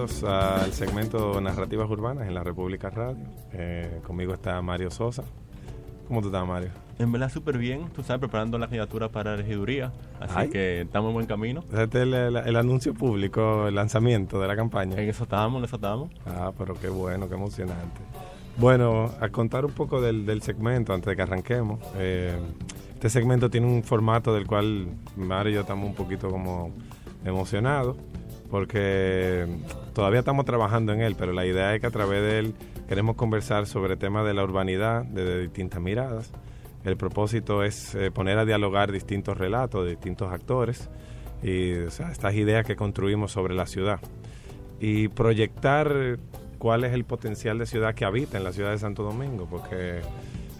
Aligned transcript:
bienvenidos 0.00 0.24
al 0.24 0.72
segmento 0.72 1.40
Narrativas 1.42 1.90
Urbanas 1.90 2.26
en 2.26 2.34
la 2.34 2.42
República 2.42 2.88
Radio. 2.88 3.22
Eh, 3.52 4.00
conmigo 4.06 4.32
está 4.32 4.60
Mario 4.62 4.90
Sosa. 4.90 5.24
¿Cómo 6.08 6.22
tú 6.22 6.28
estás, 6.28 6.46
Mario? 6.46 6.70
En 6.98 7.12
verdad, 7.12 7.30
súper 7.30 7.58
bien. 7.58 7.90
Tú 7.94 8.02
sabes, 8.02 8.20
preparando 8.20 8.56
la 8.56 8.66
candidatura 8.66 9.10
para 9.10 9.32
la 9.32 9.36
regiduría. 9.38 9.92
Así 10.18 10.48
que 10.48 10.82
estamos 10.82 11.08
en 11.08 11.14
buen 11.14 11.26
camino. 11.26 11.64
Este 11.72 12.02
es 12.02 12.08
el, 12.46 12.56
anuncio 12.56 12.94
público, 12.94 13.68
el 13.68 13.74
lanzamiento 13.74 14.40
de 14.40 14.48
la 14.48 14.56
campaña. 14.56 14.96
En 14.96 15.08
eso 15.08 15.24
estamos, 15.24 15.58
en 15.58 15.64
eso 15.64 15.76
estamos. 15.76 16.10
Ah, 16.26 16.50
pero 16.56 16.74
qué 16.74 16.88
bueno, 16.88 17.28
qué 17.28 17.34
emocionante. 17.34 18.00
Bueno, 18.56 19.10
a 19.20 19.28
contar 19.28 19.66
un 19.66 19.72
poco 19.72 20.00
del, 20.00 20.42
segmento 20.42 20.94
antes 20.94 21.10
de 21.10 21.16
que 21.16 21.22
arranquemos. 21.22 21.78
Eh, 21.96 22.38
este 22.94 23.10
segmento 23.10 23.50
tiene 23.50 23.66
un 23.66 23.82
formato 23.82 24.32
del 24.32 24.46
cual 24.46 24.88
Mario 25.16 25.52
y 25.52 25.54
yo 25.56 25.60
estamos 25.60 25.86
un 25.88 25.94
poquito 25.94 26.30
como 26.30 26.70
emocionados 27.24 27.96
porque 28.50 29.46
todavía 29.94 30.20
estamos 30.20 30.44
trabajando 30.44 30.92
en 30.92 31.00
él, 31.00 31.14
pero 31.16 31.32
la 31.32 31.46
idea 31.46 31.74
es 31.74 31.80
que 31.80 31.86
a 31.86 31.90
través 31.90 32.20
de 32.22 32.38
él 32.38 32.54
queremos 32.88 33.16
conversar 33.16 33.66
sobre 33.66 33.96
temas 33.96 34.26
de 34.26 34.34
la 34.34 34.42
urbanidad 34.42 35.04
desde 35.04 35.40
distintas 35.40 35.80
miradas. 35.80 36.32
El 36.84 36.96
propósito 36.96 37.62
es 37.62 37.94
eh, 37.94 38.10
poner 38.10 38.38
a 38.38 38.44
dialogar 38.44 38.90
distintos 38.90 39.36
relatos 39.36 39.86
distintos 39.86 40.32
actores 40.32 40.88
y 41.42 41.70
estas 41.72 42.34
ideas 42.34 42.66
que 42.66 42.76
construimos 42.76 43.32
sobre 43.32 43.54
la 43.54 43.66
ciudad 43.66 44.00
y 44.80 45.08
proyectar 45.08 46.18
cuál 46.58 46.84
es 46.84 46.92
el 46.92 47.04
potencial 47.04 47.58
de 47.58 47.66
ciudad 47.66 47.94
que 47.94 48.04
habita 48.04 48.38
en 48.38 48.44
la 48.44 48.52
ciudad 48.52 48.70
de 48.70 48.78
Santo 48.78 49.02
Domingo, 49.02 49.46
porque 49.50 50.00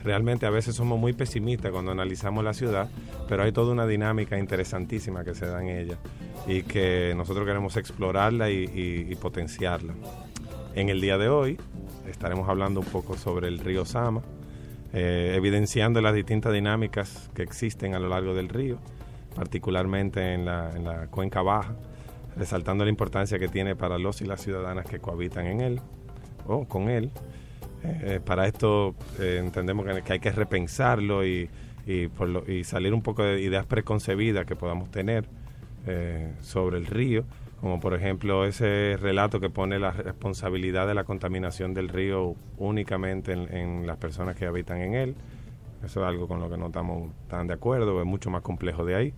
realmente 0.02 0.46
a 0.46 0.50
veces 0.50 0.74
somos 0.74 0.98
muy 0.98 1.12
pesimistas 1.12 1.70
cuando 1.70 1.92
analizamos 1.92 2.42
la 2.44 2.54
ciudad, 2.54 2.88
pero 3.28 3.42
hay 3.42 3.52
toda 3.52 3.72
una 3.72 3.86
dinámica 3.86 4.38
interesantísima 4.38 5.24
que 5.24 5.34
se 5.34 5.46
da 5.46 5.62
en 5.62 5.68
ella 5.68 5.98
y 6.46 6.62
que 6.62 7.14
nosotros 7.16 7.46
queremos 7.46 7.76
explorarla 7.76 8.50
y, 8.50 9.14
potenciarla. 9.20 9.94
En 10.74 10.88
el 10.88 11.00
día 11.00 11.18
de 11.18 11.28
hoy 11.28 11.58
estaremos 12.08 12.48
hablando 12.48 12.80
un 12.80 12.86
poco 12.86 13.16
sobre 13.16 13.48
el 13.48 13.58
río 13.58 13.84
Sama, 13.84 14.22
eh, 14.92 15.34
evidenciando 15.36 16.00
las 16.00 16.14
distintas 16.14 16.52
dinámicas 16.52 17.30
que 17.34 17.42
existen 17.42 17.94
a 17.94 17.98
lo 17.98 18.08
largo 18.08 18.34
del 18.34 18.48
río, 18.48 18.78
particularmente 19.34 20.34
en 20.34 20.44
la, 20.44 20.70
en 20.74 20.84
la 20.84 21.06
cuenca 21.08 21.42
baja, 21.42 21.76
resaltando 22.36 22.84
la 22.84 22.90
importancia 22.90 23.38
que 23.38 23.48
tiene 23.48 23.76
para 23.76 23.98
los 23.98 24.22
y 24.22 24.24
las 24.24 24.40
ciudadanas 24.40 24.86
que 24.86 24.98
cohabitan 24.98 25.46
en 25.46 25.60
él 25.60 25.80
o 26.46 26.64
con 26.64 26.88
él 26.88 27.10
eh, 27.82 28.20
para 28.24 28.46
esto 28.46 28.94
eh, 29.18 29.40
entendemos 29.42 29.86
que, 29.86 30.12
hay 30.12 30.20
que 30.20 30.30
repensarlo 30.30 31.24
y, 31.26 31.48
y, 31.86 32.64
salir 32.64 32.92
un 32.92 33.02
poco 33.02 33.24
de 33.24 33.40
ideas 33.40 33.66
preconcebidas 33.66 34.44
que 34.44 34.54
podamos 34.54 34.90
tener 34.90 35.24
eh, 35.86 36.32
sobre 36.40 36.76
el 36.76 36.86
río, 36.86 37.24
como 37.60 37.80
por 37.80 37.94
ejemplo 37.94 38.44
ese 38.44 38.98
relato 39.00 39.40
que 39.40 39.48
pone 39.48 39.78
la 39.78 39.92
responsabilidad 39.92 40.86
de 40.86 40.94
la 40.94 41.04
contaminación 41.04 41.72
del 41.72 41.88
río 41.88 42.34
únicamente 42.58 43.32
en, 43.32 43.86
las 43.86 43.96
personas 43.96 44.36
que 44.36 44.46
habitan 44.46 44.78
en 44.82 44.94
él. 44.94 45.14
Eso 45.84 46.02
es 46.02 46.06
algo 46.06 46.28
con 46.28 46.40
lo 46.40 46.50
que 46.50 46.58
no 46.58 46.66
estamos 46.66 47.10
tan 47.28 47.46
de 47.46 47.54
acuerdo, 47.54 47.98
es 48.00 48.06
mucho 48.06 48.30
más 48.30 48.42
complejo 48.42 48.84
de 48.84 48.94
ahí. 48.94 49.14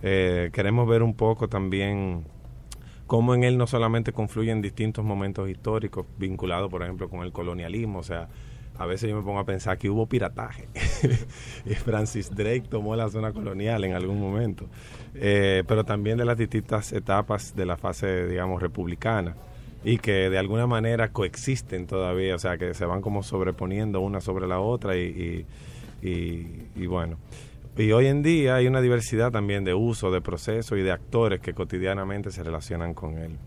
queremos 0.00 0.88
ver 0.88 1.02
un 1.02 1.14
poco 1.14 1.48
también 1.48 2.24
cómo 3.08 3.34
en 3.34 3.42
él 3.42 3.56
no 3.56 3.66
solamente 3.66 4.12
confluyen 4.12 4.62
distintos 4.62 5.04
momentos 5.04 5.48
históricos 5.48 6.06
vinculados, 6.18 6.70
por 6.70 6.82
ejemplo, 6.82 7.08
con 7.08 7.22
el 7.24 7.32
colonialismo, 7.32 8.00
o 8.00 8.02
sea, 8.02 8.28
a 8.76 8.84
veces 8.84 9.08
yo 9.08 9.16
me 9.16 9.22
pongo 9.22 9.40
a 9.40 9.46
pensar 9.46 9.78
que 9.78 9.88
hubo 9.88 10.06
pirataje. 10.06 10.68
y 11.64 11.74
Francis 11.74 12.30
Drake 12.30 12.64
tomó 12.68 12.94
la 12.94 13.08
zona 13.08 13.32
colonial 13.32 13.82
en 13.84 13.94
algún 13.94 14.20
momento. 14.20 14.66
Eh, 15.14 15.64
pero 15.66 15.84
también 15.84 16.18
de 16.18 16.26
las 16.26 16.36
distintas 16.36 16.92
etapas 16.92 17.56
de 17.56 17.64
la 17.66 17.78
fase, 17.78 18.28
digamos, 18.28 18.60
republicana. 18.60 19.34
Y 19.82 19.96
que 19.96 20.28
de 20.28 20.38
alguna 20.38 20.66
manera 20.66 21.10
coexisten 21.10 21.86
todavía, 21.86 22.34
o 22.34 22.38
sea, 22.38 22.58
que 22.58 22.74
se 22.74 22.84
van 22.84 23.00
como 23.00 23.22
sobreponiendo 23.22 24.00
una 24.00 24.20
sobre 24.20 24.46
la 24.46 24.60
otra 24.60 24.96
y, 24.96 25.46
y 26.02 26.86
bueno. 26.86 27.16
Y 27.78 27.92
hoy 27.92 28.08
en 28.08 28.24
día 28.24 28.56
hay 28.56 28.66
una 28.66 28.80
diversidad 28.80 29.30
también 29.30 29.62
de 29.62 29.72
uso, 29.72 30.10
de 30.10 30.20
procesos 30.20 30.76
y 30.76 30.82
de 30.82 30.90
actores 30.90 31.40
que 31.40 31.54
cotidianamente 31.54 32.32
se 32.32 32.42
relacionan 32.42 32.92
con 32.92 33.18
él. 33.18 33.38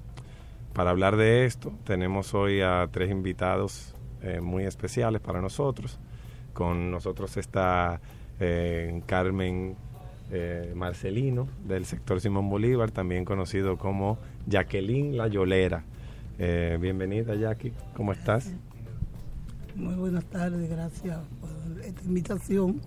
Para 0.72 0.92
hablar 0.92 1.18
de 1.18 1.44
esto, 1.44 1.74
tenemos 1.84 2.34
hoy 2.34 2.62
a 2.62 2.88
tres 2.90 3.12
invitados 3.12 3.94
eh, 4.22 4.40
muy 4.40 4.64
especiales 4.64 5.20
para 5.20 5.42
nosotros. 5.42 6.00
Con 6.54 6.92
nosotros 6.92 7.36
está 7.36 8.00
eh, 8.40 9.02
Carmen 9.06 9.76
eh, 10.32 10.72
Marcelino, 10.78 11.50
del 11.68 11.84
sector 11.84 12.22
Simón 12.22 12.50
Bolívar, 12.50 12.90
también 12.90 13.26
conocido 13.26 13.78
como 13.78 14.18
Jacqueline 14.48 15.18
La 15.18 15.28
Yolera. 15.28 15.84
bienvenida, 16.38 17.36
Jackie. 17.36 17.74
¿Cómo 17.98 18.14
estás? 18.14 18.56
Muy 19.76 19.96
buenas 19.96 20.24
tardes, 20.24 20.70
gracias 20.70 21.20
por 21.42 21.82
esta 21.84 22.02
invitación 22.06 22.80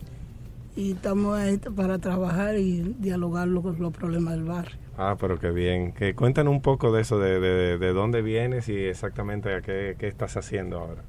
y 0.77 0.93
estamos 0.93 1.39
ahí 1.39 1.59
para 1.59 1.99
trabajar 1.99 2.57
y 2.59 2.97
dialogar 2.99 3.49
con 3.63 3.79
los 3.79 3.93
problemas 3.93 4.35
del 4.35 4.45
barrio. 4.45 4.77
Ah, 4.97 5.17
pero 5.21 5.39
qué 5.39 5.51
bien. 5.51 5.93
Que 5.93 6.15
cuéntanos 6.15 6.53
un 6.53 6.63
poco 6.63 6.93
de 6.93 7.03
eso, 7.03 7.19
de, 7.19 7.39
de, 7.79 7.93
dónde 7.93 8.23
vienes 8.23 8.69
y 8.69 8.77
exactamente 8.77 9.55
a 9.55 9.63
qué, 9.63 9.97
estás 10.01 10.37
haciendo 10.37 10.79
ahora. 10.79 11.03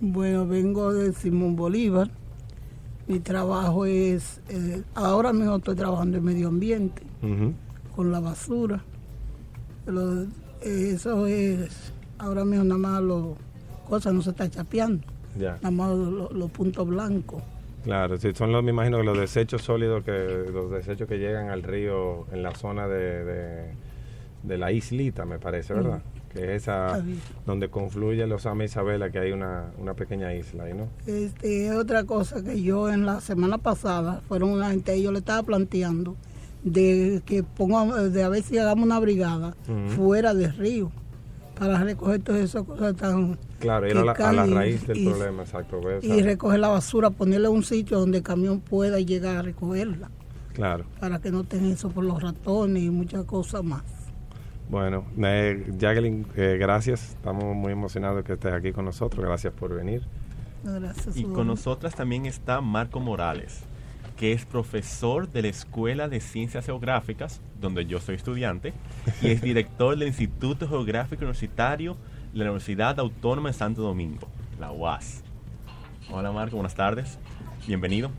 Bueno, 0.00 0.46
vengo 0.46 0.92
de 0.92 1.12
Simón 1.12 1.56
Bolívar. 1.56 2.10
Mi 3.06 3.20
trabajo 3.20 3.86
es, 3.86 4.40
eh, 4.48 4.82
ahora 4.94 5.32
mismo 5.32 5.56
estoy 5.56 5.76
trabajando 5.76 6.18
en 6.18 6.24
medio 6.24 6.48
ambiente, 6.48 7.02
con 7.94 8.10
la 8.10 8.18
basura. 8.18 8.82
eso 10.60 11.26
es, 11.26 11.92
ahora 12.18 12.44
mismo 12.44 12.64
nada 12.64 12.78
más 12.78 13.02
las 13.02 13.22
cosas 13.88 14.12
no 14.12 14.22
se 14.22 14.30
está 14.30 14.50
chapeando, 14.50 15.06
nada 15.38 15.70
más 15.70 15.96
los 15.96 16.50
puntos 16.50 16.88
blancos. 16.88 17.42
Claro, 17.86 18.16
sí, 18.16 18.32
son 18.34 18.50
los, 18.50 18.64
me 18.64 18.72
imagino 18.72 18.98
que 18.98 19.04
los 19.04 19.16
desechos 19.16 19.62
sólidos, 19.62 20.02
que 20.02 20.44
los 20.52 20.72
desechos 20.72 21.06
que 21.06 21.18
llegan 21.18 21.50
al 21.50 21.62
río 21.62 22.26
en 22.32 22.42
la 22.42 22.52
zona 22.52 22.88
de, 22.88 23.70
de, 24.42 24.58
la 24.58 24.72
islita, 24.72 25.24
me 25.24 25.38
parece, 25.38 25.72
¿verdad? 25.72 26.02
Que 26.34 26.56
es 26.56 26.62
esa 26.62 27.00
donde 27.46 27.68
confluye 27.68 28.26
los 28.26 28.44
Ama 28.44 28.64
Isabela, 28.64 29.10
que 29.10 29.20
hay 29.20 29.30
una, 29.30 29.66
una 29.78 29.94
pequeña 29.94 30.34
isla 30.34 30.64
ahí, 30.64 30.74
¿no? 30.74 30.88
Este, 31.06 31.70
otra 31.70 32.02
cosa 32.02 32.42
que 32.42 32.60
yo 32.60 32.90
en 32.90 33.06
la 33.06 33.20
semana 33.20 33.58
pasada, 33.58 34.20
fueron 34.26 34.50
una 34.50 34.70
gente, 34.70 35.00
yo 35.00 35.12
le 35.12 35.20
estaba 35.20 35.44
planteando 35.44 36.16
de 36.64 37.22
que 37.24 37.44
pongamos, 37.44 38.12
de 38.12 38.24
a 38.24 38.28
ver 38.28 38.42
si 38.42 38.58
hagamos 38.58 38.84
una 38.84 38.98
brigada 38.98 39.54
fuera 39.94 40.34
del 40.34 40.56
río 40.56 40.90
para 41.56 41.84
recoger 41.84 42.20
todas 42.20 42.40
esas 42.42 42.64
cosas 42.64 42.96
tan... 42.96 43.38
Claro, 43.58 43.86
ir 43.86 43.96
a 43.96 44.04
la, 44.04 44.46
raíz 44.46 44.86
del 44.86 45.04
problema, 45.04 45.42
exacto. 45.42 45.80
y 46.02 46.22
recoger 46.22 46.60
la 46.60 46.68
basura, 46.68 47.10
ponerle 47.10 47.48
un 47.48 47.62
sitio 47.62 47.98
donde 47.98 48.18
el 48.18 48.24
camión 48.24 48.60
pueda 48.60 49.00
llegar 49.00 49.38
a 49.38 49.42
recogerla. 49.42 50.10
Claro. 50.52 50.84
Para 51.00 51.20
que 51.20 51.30
no 51.30 51.44
tengan 51.44 51.72
eso 51.72 51.90
por 51.90 52.04
los 52.04 52.22
ratones 52.22 52.82
y 52.82 52.90
muchas 52.90 53.24
cosas 53.24 53.64
más. 53.64 53.82
Bueno, 54.68 55.04
eh, 55.22 55.72
Jacqueline, 55.78 56.26
eh, 56.36 56.56
gracias. 56.58 57.10
Estamos 57.10 57.54
muy 57.54 57.72
emocionados 57.72 58.24
que 58.24 58.34
estés 58.34 58.52
aquí 58.52 58.72
con 58.72 58.84
nosotros. 58.84 59.24
Gracias 59.24 59.52
por 59.52 59.74
venir. 59.74 60.02
Gracias. 60.64 61.16
Y 61.16 61.24
con 61.24 61.46
nosotras 61.46 61.94
también 61.94 62.26
está 62.26 62.60
Marco 62.60 63.00
Morales 63.00 63.62
que 64.16 64.32
es 64.32 64.44
profesor 64.44 65.30
de 65.30 65.42
la 65.42 65.48
Escuela 65.48 66.08
de 66.08 66.20
Ciencias 66.20 66.66
Geográficas, 66.66 67.40
donde 67.60 67.86
yo 67.86 68.00
soy 68.00 68.16
estudiante, 68.16 68.72
y 69.22 69.28
es 69.28 69.42
director 69.42 69.96
del 69.96 70.08
Instituto 70.08 70.66
Geográfico 70.68 71.20
Universitario 71.20 71.96
la 72.44 72.50
Universidad 72.50 73.00
Autónoma 73.00 73.48
de 73.48 73.54
Santo 73.54 73.80
Domingo, 73.80 74.28
la 74.60 74.70
UAS. 74.70 75.22
Hola 76.10 76.32
Marco, 76.32 76.56
buenas 76.56 76.74
tardes. 76.74 77.18
Bienvenido. 77.66 78.10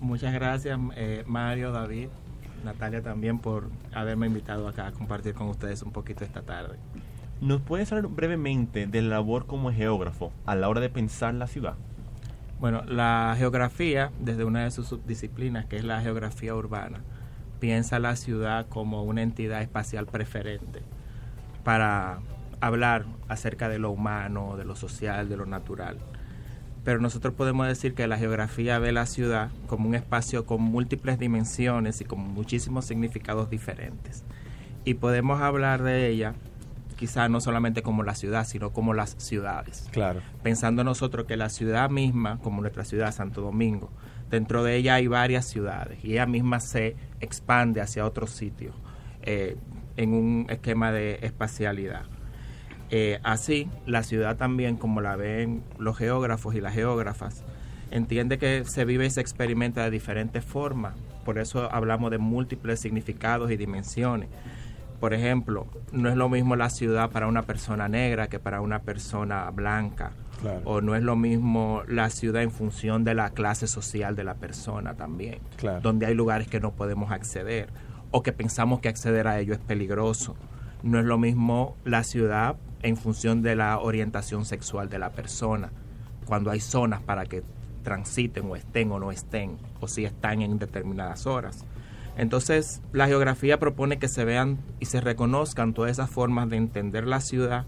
Muchas 0.00 0.34
gracias 0.34 0.80
eh, 0.96 1.22
Mario, 1.28 1.70
David, 1.70 2.08
Natalia 2.64 3.02
también 3.02 3.38
por 3.38 3.70
haberme 3.94 4.26
invitado 4.26 4.66
acá 4.66 4.88
a 4.88 4.92
compartir 4.92 5.34
con 5.34 5.46
ustedes 5.46 5.82
un 5.82 5.92
poquito 5.92 6.24
esta 6.24 6.42
tarde. 6.42 6.76
¿Nos 7.40 7.60
puedes 7.60 7.92
hablar 7.92 8.10
brevemente 8.10 8.86
de 8.88 9.00
la 9.00 9.10
labor 9.16 9.46
como 9.46 9.70
geógrafo 9.72 10.32
a 10.44 10.56
la 10.56 10.68
hora 10.68 10.80
de 10.80 10.88
pensar 10.88 11.34
la 11.34 11.46
ciudad? 11.46 11.74
Bueno, 12.58 12.82
la 12.84 13.34
geografía, 13.38 14.10
desde 14.18 14.44
una 14.44 14.64
de 14.64 14.72
sus 14.72 14.88
subdisciplinas, 14.88 15.66
que 15.66 15.76
es 15.76 15.84
la 15.84 16.00
geografía 16.00 16.54
urbana, 16.54 17.00
piensa 17.60 18.00
la 18.00 18.16
ciudad 18.16 18.66
como 18.68 19.04
una 19.04 19.22
entidad 19.22 19.62
espacial 19.62 20.06
preferente 20.06 20.82
para 21.62 22.18
hablar 22.62 23.06
acerca 23.28 23.68
de 23.68 23.80
lo 23.80 23.90
humano, 23.90 24.56
de 24.56 24.64
lo 24.64 24.76
social, 24.76 25.28
de 25.28 25.36
lo 25.36 25.46
natural. 25.46 25.98
Pero 26.84 27.00
nosotros 27.00 27.34
podemos 27.34 27.66
decir 27.66 27.94
que 27.94 28.06
la 28.06 28.16
geografía 28.16 28.78
ve 28.78 28.92
la 28.92 29.06
ciudad 29.06 29.50
como 29.66 29.88
un 29.88 29.96
espacio 29.96 30.46
con 30.46 30.62
múltiples 30.62 31.18
dimensiones 31.18 32.00
y 32.00 32.04
con 32.04 32.20
muchísimos 32.20 32.84
significados 32.84 33.50
diferentes. 33.50 34.22
Y 34.84 34.94
podemos 34.94 35.40
hablar 35.40 35.82
de 35.82 36.08
ella 36.08 36.34
quizá 36.96 37.28
no 37.28 37.40
solamente 37.40 37.82
como 37.82 38.04
la 38.04 38.14
ciudad, 38.14 38.46
sino 38.46 38.70
como 38.70 38.94
las 38.94 39.16
ciudades. 39.18 39.88
Claro. 39.90 40.20
Pensando 40.44 40.84
nosotros 40.84 41.26
que 41.26 41.36
la 41.36 41.48
ciudad 41.48 41.90
misma, 41.90 42.38
como 42.38 42.60
nuestra 42.60 42.84
ciudad 42.84 43.12
Santo 43.12 43.40
Domingo, 43.40 43.90
dentro 44.30 44.62
de 44.62 44.76
ella 44.76 44.94
hay 44.94 45.08
varias 45.08 45.46
ciudades 45.46 45.98
y 46.04 46.12
ella 46.12 46.26
misma 46.26 46.60
se 46.60 46.94
expande 47.20 47.80
hacia 47.80 48.06
otros 48.06 48.30
sitios 48.30 48.76
eh, 49.22 49.56
en 49.96 50.14
un 50.14 50.46
esquema 50.48 50.92
de 50.92 51.18
espacialidad. 51.22 52.04
Eh, 52.94 53.20
así, 53.22 53.70
la 53.86 54.02
ciudad 54.02 54.36
también, 54.36 54.76
como 54.76 55.00
la 55.00 55.16
ven 55.16 55.62
los 55.78 55.96
geógrafos 55.96 56.54
y 56.54 56.60
las 56.60 56.74
geógrafas, 56.74 57.42
entiende 57.90 58.36
que 58.36 58.66
se 58.66 58.84
vive 58.84 59.06
y 59.06 59.10
se 59.10 59.22
experimenta 59.22 59.82
de 59.82 59.90
diferentes 59.90 60.44
formas. 60.44 60.92
Por 61.24 61.38
eso 61.38 61.72
hablamos 61.72 62.10
de 62.10 62.18
múltiples 62.18 62.80
significados 62.80 63.50
y 63.50 63.56
dimensiones. 63.56 64.28
Por 65.00 65.14
ejemplo, 65.14 65.66
no 65.90 66.10
es 66.10 66.16
lo 66.16 66.28
mismo 66.28 66.54
la 66.54 66.68
ciudad 66.68 67.10
para 67.10 67.28
una 67.28 67.44
persona 67.44 67.88
negra 67.88 68.28
que 68.28 68.38
para 68.38 68.60
una 68.60 68.80
persona 68.80 69.50
blanca. 69.50 70.12
O 70.64 70.82
no 70.82 70.94
es 70.94 71.02
lo 71.02 71.16
mismo 71.16 71.82
la 71.88 72.10
ciudad 72.10 72.42
en 72.42 72.50
función 72.50 73.04
de 73.04 73.14
la 73.14 73.30
clase 73.30 73.68
social 73.68 74.16
de 74.16 74.24
la 74.24 74.34
persona 74.34 74.96
también. 74.96 75.38
Donde 75.80 76.04
hay 76.04 76.14
lugares 76.14 76.46
que 76.46 76.60
no 76.60 76.72
podemos 76.72 77.10
acceder 77.10 77.70
o 78.10 78.22
que 78.22 78.32
pensamos 78.32 78.80
que 78.80 78.90
acceder 78.90 79.28
a 79.28 79.40
ello 79.40 79.54
es 79.54 79.60
peligroso. 79.60 80.36
No 80.82 80.98
es 80.98 81.06
lo 81.06 81.16
mismo 81.16 81.76
la 81.84 82.04
ciudad 82.04 82.56
en 82.82 82.96
función 82.96 83.42
de 83.42 83.56
la 83.56 83.78
orientación 83.78 84.44
sexual 84.44 84.88
de 84.88 84.98
la 84.98 85.10
persona. 85.10 85.70
Cuando 86.26 86.50
hay 86.50 86.60
zonas 86.60 87.00
para 87.00 87.26
que 87.26 87.42
transiten 87.82 88.50
o 88.50 88.56
estén 88.56 88.90
o 88.92 88.98
no 88.98 89.10
estén, 89.10 89.58
o 89.80 89.88
si 89.88 90.04
están 90.04 90.42
en 90.42 90.58
determinadas 90.58 91.26
horas. 91.26 91.64
Entonces, 92.16 92.82
la 92.92 93.06
geografía 93.06 93.58
propone 93.58 93.98
que 93.98 94.08
se 94.08 94.24
vean 94.24 94.58
y 94.80 94.86
se 94.86 95.00
reconozcan 95.00 95.72
todas 95.72 95.90
esas 95.90 96.10
formas 96.10 96.48
de 96.50 96.56
entender 96.56 97.06
la 97.06 97.20
ciudad, 97.20 97.64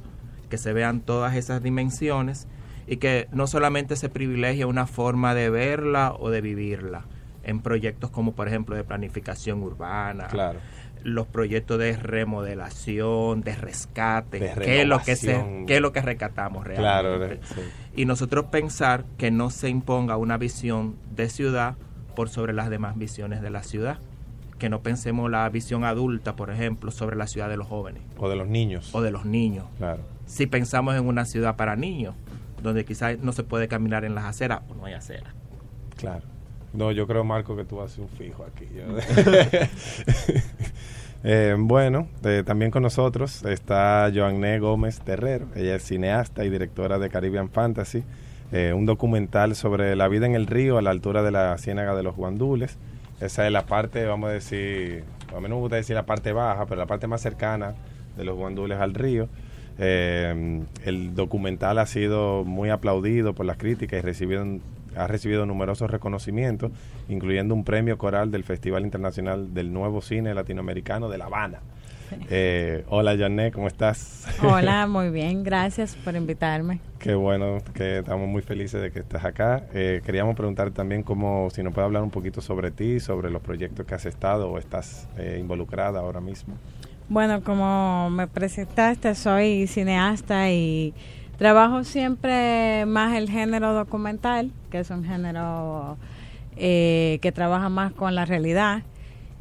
que 0.50 0.58
se 0.58 0.72
vean 0.72 1.00
todas 1.00 1.34
esas 1.34 1.62
dimensiones 1.62 2.46
y 2.86 2.98
que 2.98 3.28
no 3.32 3.46
solamente 3.46 3.96
se 3.96 4.10
privilegie 4.10 4.66
una 4.66 4.86
forma 4.86 5.34
de 5.34 5.48
verla 5.48 6.14
o 6.18 6.30
de 6.30 6.42
vivirla 6.42 7.06
en 7.42 7.60
proyectos 7.60 8.10
como 8.10 8.32
por 8.32 8.48
ejemplo 8.48 8.76
de 8.76 8.84
planificación 8.84 9.62
urbana, 9.62 10.28
claro 10.28 10.60
los 11.04 11.26
proyectos 11.26 11.78
de 11.78 11.96
remodelación, 11.96 13.42
de 13.42 13.54
rescate, 13.54 14.40
qué 14.60 14.80
es 14.80 14.88
lo 14.88 14.98
que 15.00 15.16
se, 15.16 15.64
qué 15.66 15.76
es 15.76 15.80
lo 15.80 15.92
que 15.92 16.00
rescatamos 16.00 16.66
realmente. 16.66 17.40
Y 17.94 18.06
nosotros 18.06 18.46
pensar 18.46 19.04
que 19.18 19.30
no 19.30 19.50
se 19.50 19.68
imponga 19.68 20.16
una 20.16 20.38
visión 20.38 20.96
de 21.14 21.28
ciudad 21.28 21.76
por 22.16 22.30
sobre 22.30 22.52
las 22.54 22.70
demás 22.70 22.96
visiones 22.96 23.42
de 23.42 23.50
la 23.50 23.62
ciudad. 23.62 23.98
Que 24.58 24.68
no 24.70 24.80
pensemos 24.82 25.30
la 25.30 25.48
visión 25.48 25.84
adulta, 25.84 26.36
por 26.36 26.50
ejemplo, 26.50 26.90
sobre 26.90 27.16
la 27.16 27.26
ciudad 27.26 27.48
de 27.48 27.56
los 27.56 27.66
jóvenes. 27.66 28.02
O 28.16 28.28
de 28.28 28.36
los 28.36 28.48
niños. 28.48 28.94
O 28.94 29.02
de 29.02 29.10
los 29.10 29.24
niños. 29.26 29.66
Claro. 29.76 30.02
Si 30.26 30.46
pensamos 30.46 30.94
en 30.94 31.06
una 31.06 31.26
ciudad 31.26 31.56
para 31.56 31.76
niños, 31.76 32.14
donde 32.62 32.84
quizás 32.84 33.18
no 33.18 33.32
se 33.32 33.42
puede 33.42 33.68
caminar 33.68 34.04
en 34.04 34.14
las 34.14 34.24
aceras 34.24 34.62
o 34.70 34.74
no 34.74 34.86
hay 34.86 34.94
aceras. 34.94 35.34
Claro. 35.96 36.33
No, 36.74 36.90
yo 36.90 37.06
creo, 37.06 37.24
Marco, 37.24 37.56
que 37.56 37.64
tú 37.64 37.80
haces 37.80 37.98
un 37.98 38.08
fijo 38.08 38.44
aquí. 38.44 38.66
Eh, 41.26 41.56
bueno, 41.58 42.06
eh, 42.22 42.42
también 42.44 42.70
con 42.70 42.82
nosotros 42.82 43.46
está 43.46 44.12
Joanne 44.14 44.58
Gómez 44.58 45.00
Terrero. 45.00 45.46
Ella 45.56 45.76
es 45.76 45.82
cineasta 45.82 46.44
y 46.44 46.50
directora 46.50 46.98
de 46.98 47.08
Caribbean 47.08 47.48
Fantasy, 47.48 48.04
eh, 48.52 48.74
un 48.74 48.84
documental 48.84 49.56
sobre 49.56 49.96
la 49.96 50.06
vida 50.08 50.26
en 50.26 50.34
el 50.34 50.46
río 50.46 50.76
a 50.76 50.82
la 50.82 50.90
altura 50.90 51.22
de 51.22 51.30
la 51.30 51.56
ciénaga 51.56 51.94
de 51.94 52.02
los 52.02 52.14
Guandules. 52.14 52.76
Esa 53.22 53.46
es 53.46 53.52
la 53.52 53.64
parte, 53.64 54.04
vamos 54.04 54.28
a 54.28 54.32
decir, 54.34 55.04
a 55.34 55.40
mí 55.40 55.48
no 55.48 55.54
me 55.54 55.60
gusta 55.62 55.76
decir 55.76 55.96
la 55.96 56.04
parte 56.04 56.34
baja, 56.34 56.66
pero 56.66 56.78
la 56.78 56.86
parte 56.86 57.06
más 57.06 57.22
cercana 57.22 57.74
de 58.18 58.24
los 58.24 58.36
Guandules 58.36 58.78
al 58.78 58.92
río. 58.92 59.30
el 59.78 61.14
documental 61.14 61.78
ha 61.78 61.86
sido 61.86 62.44
muy 62.44 62.68
aplaudido 62.68 63.32
por 63.32 63.46
las 63.46 63.56
críticas 63.56 64.00
y 64.00 64.02
recibido 64.02 64.44
ha 64.96 65.06
recibido 65.06 65.46
numerosos 65.46 65.90
reconocimientos, 65.90 66.72
incluyendo 67.08 67.54
un 67.54 67.64
premio 67.64 67.98
coral 67.98 68.30
del 68.30 68.44
Festival 68.44 68.84
Internacional 68.84 69.54
del 69.54 69.72
Nuevo 69.72 70.00
Cine 70.00 70.34
Latinoamericano 70.34 71.08
de 71.08 71.18
La 71.18 71.26
Habana. 71.26 71.60
Eh, 72.30 72.84
hola 72.88 73.16
Janet, 73.16 73.54
¿cómo 73.54 73.66
estás? 73.66 74.26
Hola, 74.42 74.86
muy 74.88 75.10
bien, 75.10 75.42
gracias 75.42 75.96
por 75.96 76.14
invitarme. 76.14 76.80
Qué 76.98 77.14
bueno, 77.14 77.58
que 77.74 77.98
estamos 77.98 78.28
muy 78.28 78.42
felices 78.42 78.80
de 78.80 78.90
que 78.90 79.00
estás 79.00 79.24
acá. 79.24 79.64
Eh, 79.72 80.00
queríamos 80.04 80.36
preguntar 80.36 80.70
también 80.70 81.02
cómo, 81.02 81.48
si 81.50 81.62
nos 81.62 81.74
puede 81.74 81.86
hablar 81.86 82.02
un 82.02 82.10
poquito 82.10 82.40
sobre 82.40 82.70
ti, 82.70 83.00
sobre 83.00 83.30
los 83.30 83.42
proyectos 83.42 83.86
que 83.86 83.94
has 83.94 84.06
estado 84.06 84.50
o 84.50 84.58
estás 84.58 85.08
eh, 85.18 85.38
involucrada 85.40 86.00
ahora 86.00 86.20
mismo. 86.20 86.54
Bueno, 87.08 87.42
como 87.42 88.08
me 88.10 88.26
presentaste, 88.26 89.14
soy 89.14 89.66
cineasta 89.66 90.50
y 90.50 90.94
Trabajo 91.38 91.82
siempre 91.82 92.86
más 92.86 93.16
el 93.16 93.28
género 93.28 93.74
documental, 93.74 94.52
que 94.70 94.78
es 94.78 94.90
un 94.90 95.04
género 95.04 95.96
eh, 96.56 97.18
que 97.22 97.32
trabaja 97.32 97.68
más 97.68 97.92
con 97.92 98.14
la 98.14 98.24
realidad. 98.24 98.82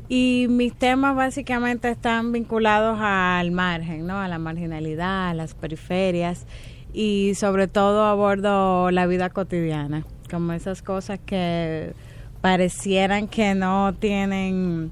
Y 0.09 0.47
mis 0.49 0.73
temas 0.73 1.15
básicamente 1.15 1.89
están 1.89 2.31
vinculados 2.31 2.97
al 2.99 3.51
margen, 3.51 4.07
¿no? 4.07 4.19
A 4.19 4.27
la 4.27 4.39
marginalidad, 4.39 5.29
a 5.29 5.33
las 5.33 5.53
periferias 5.53 6.45
y 6.93 7.33
sobre 7.35 7.67
todo 7.67 8.03
abordo 8.05 8.91
la 8.91 9.05
vida 9.05 9.29
cotidiana, 9.29 10.05
como 10.29 10.53
esas 10.53 10.81
cosas 10.81 11.19
que 11.25 11.93
parecieran 12.41 13.27
que 13.27 13.55
no 13.55 13.93
tienen 13.93 14.91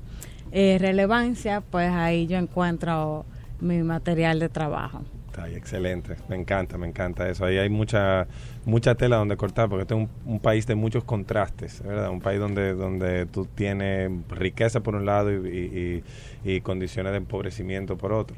eh, 0.51 0.77
relevancia, 0.79 1.61
pues 1.61 1.91
ahí 1.91 2.27
yo 2.27 2.37
encuentro 2.37 3.25
mi 3.59 3.83
material 3.83 4.39
de 4.39 4.49
trabajo. 4.49 5.01
Está 5.45 5.57
excelente, 5.57 6.15
me 6.27 6.35
encanta, 6.35 6.77
me 6.77 6.87
encanta 6.87 7.27
eso. 7.29 7.45
Ahí 7.45 7.57
hay 7.57 7.69
mucha 7.69 8.27
mucha 8.65 8.95
tela 8.95 9.17
donde 9.17 9.37
cortar, 9.37 9.69
porque 9.69 9.83
este 9.83 9.95
es 9.95 10.09
un, 10.25 10.39
país 10.39 10.67
de 10.67 10.75
muchos 10.75 11.03
contrastes, 11.03 11.81
¿verdad? 11.83 12.09
Un 12.09 12.21
país 12.21 12.39
donde 12.39 12.73
donde 12.73 13.25
tú 13.25 13.45
tienes 13.45 14.11
riqueza 14.29 14.81
por 14.81 14.95
un 14.95 15.05
lado 15.05 15.31
y, 15.31 16.03
condiciones 16.63 17.11
de 17.11 17.17
empobrecimiento 17.17 17.97
por 17.97 18.13
otro. 18.13 18.35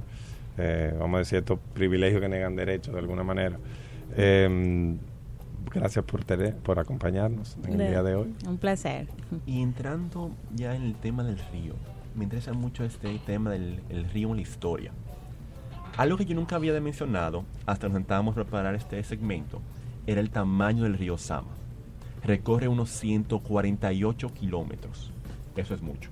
Eh, 0.58 0.94
vamos 1.00 1.16
a 1.16 1.20
decir, 1.20 1.40
estos 1.40 1.60
privilegios 1.74 2.22
que 2.22 2.30
negan 2.30 2.56
derechos 2.56 2.94
de 2.94 3.00
alguna 3.00 3.24
manera. 3.24 3.58
Em, 4.16 4.98
gracias 5.74 6.06
por, 6.06 6.24
por 6.62 6.80
acompañarnos 6.80 7.58
en 7.66 7.82
el 7.82 7.90
día 7.90 8.04
de 8.04 8.16
hoy. 8.16 8.36
Un 8.48 8.58
placer. 8.58 9.08
Y 9.46 9.62
entrando 9.62 10.32
ya 10.56 10.76
en 10.76 10.84
el 10.84 10.96
tema 10.96 11.24
del 11.24 11.40
río, 11.52 11.74
me 12.16 12.26
interesa 12.26 12.54
mucho 12.54 12.84
este 12.86 13.20
tema 13.26 13.50
del 13.52 14.10
río 14.14 14.30
en 14.30 14.36
la 14.36 14.42
historia. 14.42 14.92
Algo 15.95 16.18
que 16.18 16.25
yo 16.25 16.34
nunca 16.34 16.56
había 16.56 16.80
mencionado 16.81 17.45
hasta 17.68 17.88
nos 17.88 17.95
sentábamos 17.95 18.31
a 18.31 18.42
preparar 18.42 18.74
este 18.74 19.04
segmento 19.04 19.62
era 20.07 20.22
el 20.22 20.31
tamaño 20.31 20.84
del 20.84 20.98
río 20.98 21.19
Sama. 21.19 21.51
Recorre 22.24 22.68
unos 22.68 22.90
148 22.90 24.34
kilómetros. 24.34 25.12
Eso 25.56 25.75
es 25.75 25.84
mucho. 25.84 26.10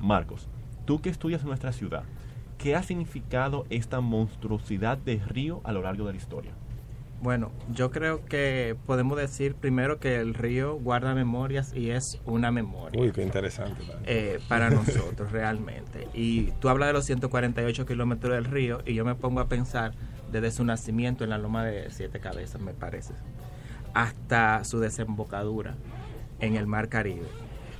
Marcos, 0.00 0.48
tú 0.86 1.02
que 1.02 1.10
estudias 1.10 1.44
nuestra 1.44 1.72
ciudad, 1.72 2.04
¿qué 2.56 2.74
ha 2.74 2.82
significado 2.82 3.66
esta 3.68 4.00
monstruosidad 4.00 4.96
de 4.96 5.18
río 5.18 5.60
a 5.64 5.72
lo 5.72 5.82
largo 5.82 6.06
de 6.06 6.12
la 6.12 6.18
historia? 6.18 6.52
Bueno, 7.22 7.52
yo 7.70 7.92
creo 7.92 8.24
que 8.24 8.76
podemos 8.84 9.16
decir 9.16 9.54
primero 9.54 10.00
que 10.00 10.16
el 10.16 10.34
río 10.34 10.74
guarda 10.74 11.14
memorias 11.14 11.72
y 11.72 11.90
es 11.90 12.20
una 12.24 12.50
memoria. 12.50 13.00
Uy, 13.00 13.12
qué 13.12 13.22
interesante. 13.22 13.80
Eh, 14.06 14.40
para 14.48 14.70
nosotros 14.70 15.30
realmente. 15.30 16.08
Y 16.14 16.50
tú 16.58 16.68
hablas 16.68 16.88
de 16.88 16.94
los 16.94 17.04
148 17.04 17.86
kilómetros 17.86 18.34
del 18.34 18.46
río 18.46 18.82
y 18.84 18.94
yo 18.94 19.04
me 19.04 19.14
pongo 19.14 19.38
a 19.38 19.48
pensar 19.48 19.92
desde 20.32 20.50
su 20.50 20.64
nacimiento 20.64 21.22
en 21.22 21.30
la 21.30 21.38
loma 21.38 21.64
de 21.64 21.92
Siete 21.92 22.18
Cabezas, 22.18 22.60
me 22.60 22.74
parece, 22.74 23.14
hasta 23.94 24.64
su 24.64 24.80
desembocadura 24.80 25.76
en 26.40 26.56
el 26.56 26.66
Mar 26.66 26.88
Caribe. 26.88 27.28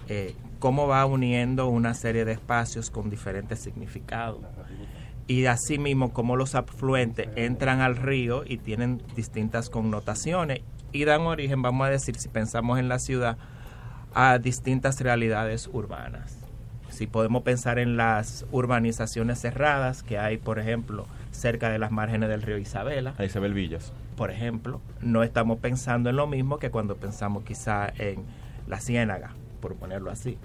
Eh, 0.08 0.36
cómo 0.60 0.86
va 0.86 1.04
uniendo 1.04 1.66
una 1.66 1.94
serie 1.94 2.24
de 2.24 2.30
espacios 2.30 2.90
con 2.90 3.10
diferentes 3.10 3.58
significados 3.58 4.38
y 5.26 5.46
asimismo 5.46 6.12
como 6.12 6.36
los 6.36 6.54
afluentes 6.54 7.28
entran 7.36 7.80
al 7.80 7.96
río 7.96 8.44
y 8.46 8.58
tienen 8.58 9.02
distintas 9.14 9.70
connotaciones 9.70 10.60
y 10.92 11.04
dan 11.04 11.22
origen, 11.22 11.62
vamos 11.62 11.86
a 11.86 11.90
decir, 11.90 12.16
si 12.16 12.28
pensamos 12.28 12.78
en 12.78 12.88
la 12.88 12.98
ciudad, 12.98 13.38
a 14.14 14.38
distintas 14.38 15.00
realidades 15.00 15.68
urbanas. 15.72 16.38
Si 16.90 17.06
podemos 17.06 17.42
pensar 17.42 17.78
en 17.78 17.96
las 17.96 18.44
urbanizaciones 18.52 19.40
cerradas 19.40 20.02
que 20.02 20.18
hay, 20.18 20.36
por 20.36 20.58
ejemplo, 20.58 21.06
cerca 21.30 21.70
de 21.70 21.78
las 21.78 21.90
márgenes 21.90 22.28
del 22.28 22.42
río 22.42 22.58
Isabela. 22.58 23.14
A 23.16 23.24
Isabel 23.24 23.54
Villas. 23.54 23.92
Por 24.16 24.30
ejemplo, 24.30 24.80
no 25.00 25.22
estamos 25.22 25.58
pensando 25.58 26.10
en 26.10 26.16
lo 26.16 26.26
mismo 26.26 26.58
que 26.58 26.70
cuando 26.70 26.96
pensamos 26.96 27.44
quizá 27.44 27.88
en 27.96 28.24
la 28.68 28.78
ciénaga, 28.78 29.30
por 29.60 29.74
ponerlo 29.76 30.10
así. 30.10 30.36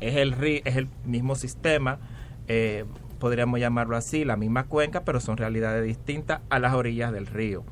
Es, 0.00 0.16
el, 0.16 0.34
es 0.64 0.76
el 0.76 0.88
mismo 1.04 1.34
sistema 1.34 1.98
eh, 2.46 2.84
podríamos 3.26 3.58
llamarlo 3.58 3.96
así, 3.96 4.24
la 4.24 4.36
misma 4.36 4.66
cuenca, 4.66 5.02
pero 5.02 5.18
son 5.18 5.36
realidades 5.36 5.84
distintas 5.84 6.42
a 6.48 6.60
las 6.60 6.74
orillas 6.74 7.12
del 7.12 7.26
río. 7.26 7.64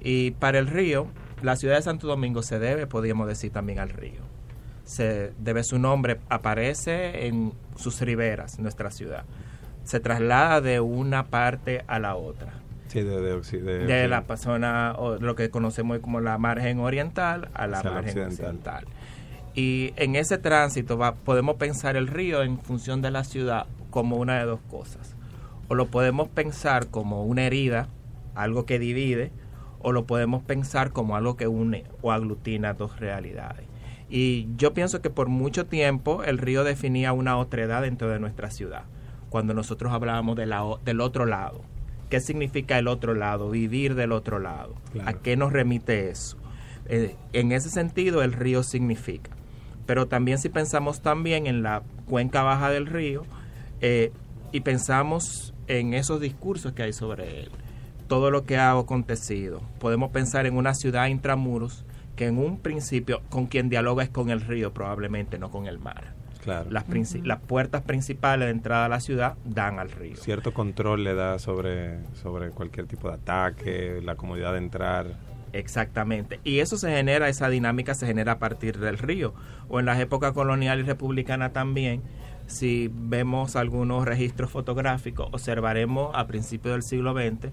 Y 0.00 0.32
para 0.32 0.58
el 0.58 0.66
río, 0.66 1.06
la 1.40 1.54
ciudad 1.54 1.76
de 1.76 1.82
Santo 1.82 2.08
Domingo 2.08 2.42
se 2.42 2.58
debe, 2.58 2.88
podríamos 2.88 3.28
decir, 3.28 3.52
también 3.52 3.78
al 3.78 3.90
río. 3.90 4.22
Se 4.82 5.32
debe 5.38 5.62
su 5.62 5.78
nombre, 5.78 6.18
aparece 6.28 7.28
en 7.28 7.52
sus 7.76 8.00
riberas, 8.00 8.58
nuestra 8.58 8.90
ciudad. 8.90 9.22
Se 9.84 10.00
traslada 10.00 10.60
de 10.60 10.80
una 10.80 11.26
parte 11.26 11.84
a 11.86 12.00
la 12.00 12.16
otra. 12.16 12.54
Sí, 12.88 13.00
de, 13.02 13.38
de, 13.86 14.08
la 14.08 14.24
zona, 14.36 14.94
o 14.98 15.14
lo 15.14 15.36
que 15.36 15.48
conocemos 15.48 16.00
como 16.00 16.20
la 16.20 16.38
margen 16.38 16.80
oriental 16.80 17.50
a 17.54 17.68
la 17.68 17.84
margen 17.84 18.18
occidental. 18.18 18.84
Y 19.54 19.92
en 19.94 20.16
ese 20.16 20.38
tránsito 20.38 20.98
va, 20.98 21.14
podemos 21.14 21.54
pensar 21.54 21.94
el 21.94 22.08
río 22.08 22.42
en 22.42 22.58
función 22.58 23.00
de 23.00 23.12
la 23.12 23.22
ciudad 23.22 23.66
como 23.90 24.16
una 24.16 24.38
de 24.38 24.44
dos 24.44 24.60
cosas. 24.70 25.16
O 25.68 25.74
lo 25.74 25.86
podemos 25.86 26.28
pensar 26.28 26.88
como 26.88 27.24
una 27.24 27.42
herida 27.44 27.88
algo 28.34 28.66
que 28.66 28.78
divide, 28.78 29.32
o 29.80 29.92
lo 29.92 30.06
podemos 30.06 30.42
pensar 30.42 30.92
como 30.92 31.16
algo 31.16 31.36
que 31.36 31.48
une 31.48 31.84
o 32.02 32.12
aglutina 32.12 32.74
dos 32.74 32.98
realidades. 33.00 33.66
Y 34.08 34.48
yo 34.56 34.72
pienso 34.72 35.02
que 35.02 35.10
por 35.10 35.28
mucho 35.28 35.66
tiempo 35.66 36.24
el 36.24 36.38
río 36.38 36.64
definía 36.64 37.12
una 37.12 37.36
otredad 37.36 37.82
dentro 37.82 38.08
de 38.08 38.18
nuestra 38.18 38.50
ciudad, 38.50 38.84
cuando 39.28 39.54
nosotros 39.54 39.92
hablábamos 39.92 40.36
de 40.36 40.46
la, 40.46 40.64
del 40.84 41.00
otro 41.00 41.26
lado. 41.26 41.62
¿Qué 42.08 42.20
significa 42.20 42.78
el 42.78 42.88
otro 42.88 43.14
lado? 43.14 43.50
Vivir 43.50 43.94
del 43.94 44.12
otro 44.12 44.38
lado. 44.38 44.74
¿A 45.04 45.12
qué 45.12 45.36
nos 45.36 45.52
remite 45.52 46.08
eso? 46.08 46.38
Eh, 46.86 47.16
en 47.34 47.52
ese 47.52 47.68
sentido, 47.68 48.22
el 48.22 48.32
río 48.32 48.62
significa. 48.62 49.30
Pero 49.84 50.06
también 50.06 50.38
si 50.38 50.48
pensamos 50.48 51.02
también 51.02 51.46
en 51.46 51.62
la 51.62 51.82
cuenca 52.06 52.42
baja 52.42 52.70
del 52.70 52.86
río 52.86 53.24
eh, 53.80 54.12
y 54.52 54.60
pensamos 54.60 55.54
en 55.66 55.94
esos 55.94 56.20
discursos 56.20 56.72
que 56.72 56.82
hay 56.82 56.92
sobre 56.92 57.42
él, 57.42 57.50
todo 58.06 58.30
lo 58.30 58.44
que 58.44 58.56
ha 58.56 58.72
acontecido, 58.72 59.60
podemos 59.78 60.10
pensar 60.10 60.46
en 60.46 60.56
una 60.56 60.74
ciudad 60.74 61.06
intramuros 61.06 61.84
que 62.16 62.26
en 62.26 62.38
un 62.38 62.58
principio 62.58 63.22
con 63.28 63.46
quien 63.46 63.68
dialoga 63.68 64.02
es 64.02 64.08
con 64.08 64.30
el 64.30 64.40
río 64.40 64.72
probablemente, 64.72 65.38
no 65.38 65.50
con 65.50 65.66
el 65.66 65.78
mar. 65.78 66.14
Claro. 66.42 66.70
Las, 66.70 66.84
las 67.22 67.40
puertas 67.40 67.82
principales 67.82 68.46
de 68.46 68.52
entrada 68.52 68.86
a 68.86 68.88
la 68.88 69.00
ciudad 69.00 69.34
dan 69.44 69.78
al 69.78 69.90
río. 69.90 70.16
Cierto 70.16 70.54
control 70.54 71.04
le 71.04 71.14
da 71.14 71.38
sobre, 71.38 71.98
sobre 72.14 72.50
cualquier 72.50 72.86
tipo 72.86 73.08
de 73.08 73.14
ataque, 73.14 74.00
la 74.02 74.16
comodidad 74.16 74.52
de 74.52 74.58
entrar. 74.58 75.06
Exactamente. 75.52 76.40
Y 76.44 76.60
eso 76.60 76.76
se 76.76 76.90
genera, 76.90 77.28
esa 77.28 77.48
dinámica 77.48 77.94
se 77.94 78.06
genera 78.06 78.32
a 78.32 78.38
partir 78.38 78.78
del 78.78 78.98
río. 78.98 79.34
O 79.68 79.78
en 79.80 79.86
las 79.86 80.00
épocas 80.00 80.32
colonial 80.32 80.80
y 80.80 80.82
republicana 80.82 81.52
también, 81.52 82.02
si 82.48 82.90
vemos 82.92 83.54
algunos 83.54 84.04
registros 84.04 84.50
fotográficos, 84.50 85.28
observaremos 85.30 86.10
a 86.14 86.26
principios 86.26 86.74
del 86.74 86.82
siglo 86.82 87.12
XX 87.12 87.52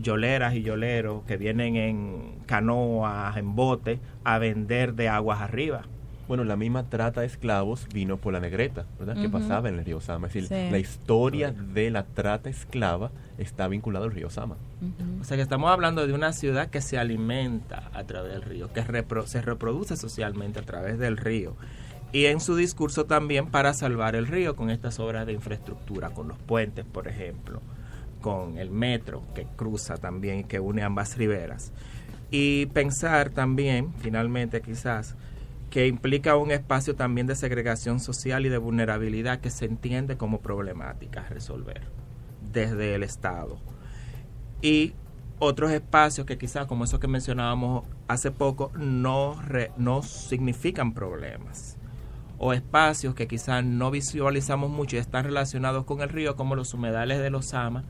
yoleras 0.00 0.54
y 0.54 0.62
yoleros 0.62 1.24
que 1.24 1.36
vienen 1.36 1.76
en 1.76 2.34
canoas, 2.46 3.36
en 3.36 3.54
bote, 3.54 3.98
a 4.24 4.38
vender 4.38 4.94
de 4.94 5.08
aguas 5.08 5.40
arriba. 5.40 5.82
Bueno, 6.28 6.42
la 6.42 6.56
misma 6.56 6.88
trata 6.88 7.20
de 7.20 7.28
esclavos 7.28 7.86
vino 7.92 8.16
por 8.16 8.32
la 8.32 8.40
negreta, 8.40 8.84
¿verdad? 8.98 9.14
Que 9.20 9.28
pasaba 9.28 9.68
en 9.68 9.78
el 9.78 9.84
río 9.84 10.00
Sama. 10.00 10.26
Es 10.26 10.34
decir, 10.34 10.70
la 10.72 10.78
historia 10.78 11.52
de 11.52 11.88
la 11.90 12.04
trata 12.04 12.50
esclava 12.50 13.12
está 13.38 13.68
vinculada 13.68 14.06
al 14.06 14.12
río 14.12 14.28
Sama. 14.28 14.56
O 15.20 15.24
sea 15.24 15.36
que 15.36 15.42
estamos 15.42 15.70
hablando 15.70 16.04
de 16.04 16.12
una 16.12 16.32
ciudad 16.32 16.68
que 16.68 16.80
se 16.80 16.98
alimenta 16.98 17.90
a 17.94 18.02
través 18.04 18.32
del 18.32 18.42
río, 18.42 18.72
que 18.72 18.82
se 19.26 19.40
reproduce 19.40 19.96
socialmente 19.96 20.58
a 20.58 20.62
través 20.62 20.98
del 20.98 21.16
río. 21.16 21.54
Y 22.12 22.26
en 22.26 22.40
su 22.40 22.56
discurso 22.56 23.04
también 23.04 23.46
para 23.46 23.74
salvar 23.74 24.16
el 24.16 24.26
río 24.26 24.56
con 24.56 24.70
estas 24.70 24.98
obras 25.00 25.26
de 25.26 25.32
infraestructura, 25.32 26.10
con 26.10 26.28
los 26.28 26.38
puentes, 26.38 26.84
por 26.84 27.08
ejemplo, 27.08 27.60
con 28.20 28.58
el 28.58 28.70
metro 28.70 29.22
que 29.34 29.46
cruza 29.56 29.96
también 29.96 30.40
y 30.40 30.44
que 30.44 30.60
une 30.60 30.82
ambas 30.82 31.16
riberas. 31.16 31.72
Y 32.30 32.66
pensar 32.66 33.30
también, 33.30 33.92
finalmente 33.98 34.62
quizás, 34.62 35.14
que 35.70 35.86
implica 35.86 36.36
un 36.36 36.50
espacio 36.50 36.94
también 36.94 37.26
de 37.26 37.34
segregación 37.34 38.00
social 38.00 38.46
y 38.46 38.48
de 38.48 38.58
vulnerabilidad 38.58 39.40
que 39.40 39.50
se 39.50 39.66
entiende 39.66 40.16
como 40.16 40.40
problemática 40.40 41.20
a 41.20 41.28
resolver 41.28 41.82
desde 42.52 42.94
el 42.94 43.02
Estado. 43.02 43.58
Y 44.62 44.94
otros 45.38 45.70
espacios 45.70 46.26
que 46.26 46.38
quizás, 46.38 46.66
como 46.66 46.84
eso 46.84 46.98
que 46.98 47.08
mencionábamos 47.08 47.84
hace 48.08 48.30
poco, 48.30 48.72
no, 48.76 49.36
no 49.76 50.02
significan 50.02 50.94
problemas. 50.94 51.75
O 52.38 52.52
espacios 52.52 53.14
que 53.14 53.26
quizás 53.26 53.64
no 53.64 53.90
visualizamos 53.90 54.70
mucho 54.70 54.96
y 54.96 54.98
están 54.98 55.24
relacionados 55.24 55.84
con 55.84 56.00
el 56.02 56.08
río, 56.08 56.36
como 56.36 56.54
los 56.54 56.74
humedales 56.74 57.18
de 57.18 57.30
los 57.30 57.46
Sama, 57.48 57.84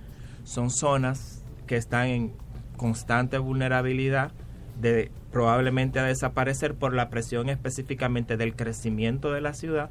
son 0.44 0.70
zonas 0.70 1.44
que 1.66 1.76
están 1.76 2.06
en 2.06 2.32
constante 2.76 3.38
vulnerabilidad 3.38 4.32
de 4.80 5.10
probablemente 5.32 5.98
a 5.98 6.04
desaparecer 6.04 6.74
por 6.74 6.94
la 6.94 7.10
presión 7.10 7.48
específicamente 7.48 8.36
del 8.36 8.54
crecimiento 8.54 9.32
de 9.32 9.40
la 9.40 9.54
ciudad 9.54 9.90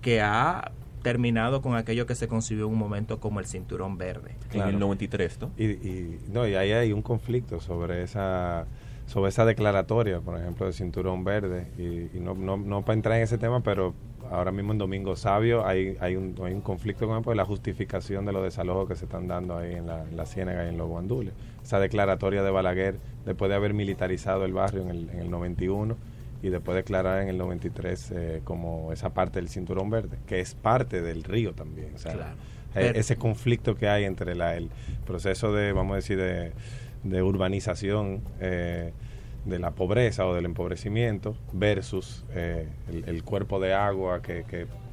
que 0.00 0.20
ha 0.20 0.70
terminado 1.02 1.62
con 1.62 1.76
aquello 1.76 2.06
que 2.06 2.14
se 2.14 2.28
concibió 2.28 2.66
en 2.66 2.72
un 2.72 2.78
momento 2.78 3.20
como 3.20 3.40
el 3.40 3.46
cinturón 3.46 3.96
verde. 3.96 4.34
En 4.52 4.62
el 4.62 4.78
93, 4.78 5.40
¿no? 5.40 5.52
Y, 5.56 5.64
y, 5.64 6.20
no, 6.32 6.48
y 6.48 6.54
ahí 6.54 6.72
hay 6.72 6.92
un 6.92 7.02
conflicto 7.02 7.60
sobre 7.60 8.02
esa 8.02 8.66
sobre 9.06 9.28
esa 9.28 9.44
declaratoria, 9.44 10.20
por 10.20 10.38
ejemplo, 10.38 10.66
del 10.66 10.74
cinturón 10.74 11.24
verde. 11.24 11.66
Y, 11.78 12.18
no, 12.18 12.34
no, 12.34 12.56
no 12.56 12.82
para 12.82 12.94
entrar 12.94 13.16
en 13.16 13.22
ese 13.22 13.38
tema, 13.38 13.62
pero 13.62 13.94
ahora 14.30 14.50
mismo 14.50 14.72
en 14.72 14.78
Domingo 14.78 15.14
Sabio 15.16 15.66
hay, 15.66 15.96
hay, 16.00 16.16
un, 16.16 16.34
hay 16.44 16.52
un 16.52 16.60
conflicto 16.60 17.06
con 17.06 17.22
pues, 17.22 17.36
la 17.36 17.44
justificación 17.44 18.26
de 18.26 18.32
los 18.32 18.42
desalojos 18.42 18.88
que 18.88 18.96
se 18.96 19.04
están 19.04 19.28
dando 19.28 19.56
ahí 19.56 19.74
en 19.74 19.86
la, 19.86 20.04
la 20.04 20.26
Ciénaga 20.26 20.66
y 20.66 20.68
en 20.68 20.78
los 20.78 20.88
Guandules. 20.88 21.32
Esa 21.62 21.78
declaratoria 21.78 22.42
de 22.42 22.50
Balaguer, 22.50 22.98
después 23.24 23.48
de 23.48 23.54
haber 23.54 23.74
militarizado 23.74 24.44
el 24.44 24.52
barrio 24.52 24.82
en 24.82 24.90
el, 24.90 25.10
en 25.10 25.18
el 25.20 25.30
91 25.30 25.96
y 26.42 26.48
después 26.48 26.76
declarar 26.76 27.22
en 27.22 27.28
el 27.28 27.38
93 27.38 28.10
eh, 28.10 28.40
como 28.44 28.92
esa 28.92 29.14
parte 29.14 29.40
del 29.40 29.48
cinturón 29.48 29.90
verde, 29.90 30.18
que 30.26 30.40
es 30.40 30.54
parte 30.54 31.00
del 31.00 31.24
río 31.24 31.54
también. 31.54 31.94
O 31.94 31.98
sea, 31.98 32.34
eh, 32.74 32.92
ese 32.96 33.16
conflicto 33.16 33.74
que 33.76 33.88
hay 33.88 34.04
entre 34.04 34.34
la, 34.34 34.56
el 34.56 34.70
proceso 35.06 35.52
de, 35.52 35.72
vamos 35.72 35.94
a 35.94 35.96
decir, 35.96 36.18
de, 36.18 36.52
de 37.08 37.22
urbanización. 37.22 38.22
Eh, 38.40 38.92
de 39.46 39.60
la 39.60 39.70
pobreza 39.70 40.26
o 40.26 40.34
del 40.34 40.44
empobrecimiento 40.44 41.36
versus 41.52 42.24
eh, 42.34 42.68
el, 42.88 43.22
cuerpo 43.22 43.60
de 43.60 43.74
agua 43.74 44.20
que, 44.20 44.44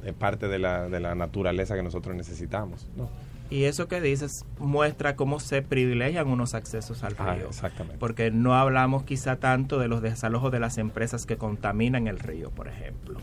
es 0.04 0.12
parte 0.14 0.46
de 0.46 0.60
la, 0.60 0.88
de 0.88 1.00
la 1.00 1.16
naturaleza 1.16 1.74
que 1.74 1.82
nosotros 1.82 2.14
necesitamos. 2.14 2.86
¿no? 2.96 3.10
Y 3.50 3.64
eso 3.64 3.88
que 3.88 4.00
dices 4.00 4.44
muestra 4.58 5.16
cómo 5.16 5.38
se 5.38 5.62
privilegian 5.62 6.28
unos 6.28 6.54
accesos 6.54 7.04
al 7.04 7.14
ah, 7.18 7.34
río. 7.34 7.48
exactamente. 7.48 7.98
Porque 7.98 8.30
no 8.30 8.54
hablamos 8.54 9.04
quizá 9.04 9.36
tanto 9.36 9.78
de 9.78 9.88
los 9.88 10.02
desalojos 10.02 10.50
de 10.50 10.60
las 10.60 10.78
empresas 10.78 11.26
que 11.26 11.36
contaminan 11.36 12.06
el 12.06 12.18
río, 12.18 12.50
por 12.50 12.68
ejemplo, 12.68 13.18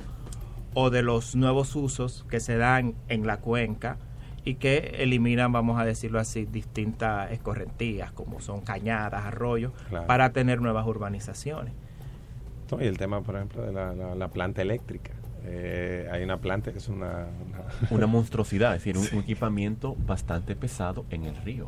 o 0.73 0.89
de 0.89 1.01
los 1.01 1.35
nuevos 1.35 1.75
usos 1.75 2.25
que 2.29 2.39
se 2.39 2.57
dan 2.57 2.95
en 3.07 3.25
la 3.25 3.37
cuenca 3.37 3.97
y 4.43 4.55
que 4.55 4.95
eliminan, 4.99 5.51
vamos 5.51 5.79
a 5.79 5.85
decirlo 5.85 6.19
así, 6.19 6.45
distintas 6.45 7.31
escorrentías, 7.31 8.11
como 8.11 8.41
son 8.41 8.61
cañadas, 8.61 9.25
arroyos, 9.25 9.71
para 10.07 10.31
tener 10.31 10.61
nuevas 10.61 10.85
urbanizaciones. 10.87 11.73
Y 12.79 12.85
el 12.85 12.97
tema, 12.97 13.21
por 13.21 13.35
ejemplo, 13.35 13.63
de 13.63 13.73
la, 14.15 14.27
planta 14.29 14.61
eléctrica. 14.61 15.11
Eh, 15.43 16.07
hay 16.11 16.23
una 16.23 16.37
planta 16.37 16.71
que 16.71 16.77
es 16.77 16.87
una... 16.87 17.27
Una, 17.89 18.07
monstruosidad, 18.07 18.75
es 18.75 18.83
decir, 18.83 18.97
un, 18.97 19.19
equipamiento 19.19 19.95
bastante 20.07 20.55
pesado 20.55 21.05
en 21.09 21.25
el 21.25 21.35
río. 21.35 21.67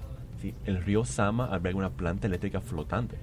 El 0.66 0.84
río 0.84 1.06
Sama 1.06 1.46
alberga 1.46 1.78
una 1.78 1.90
planta 1.90 2.28
eléctrica 2.28 2.62
flotante. 2.62 3.18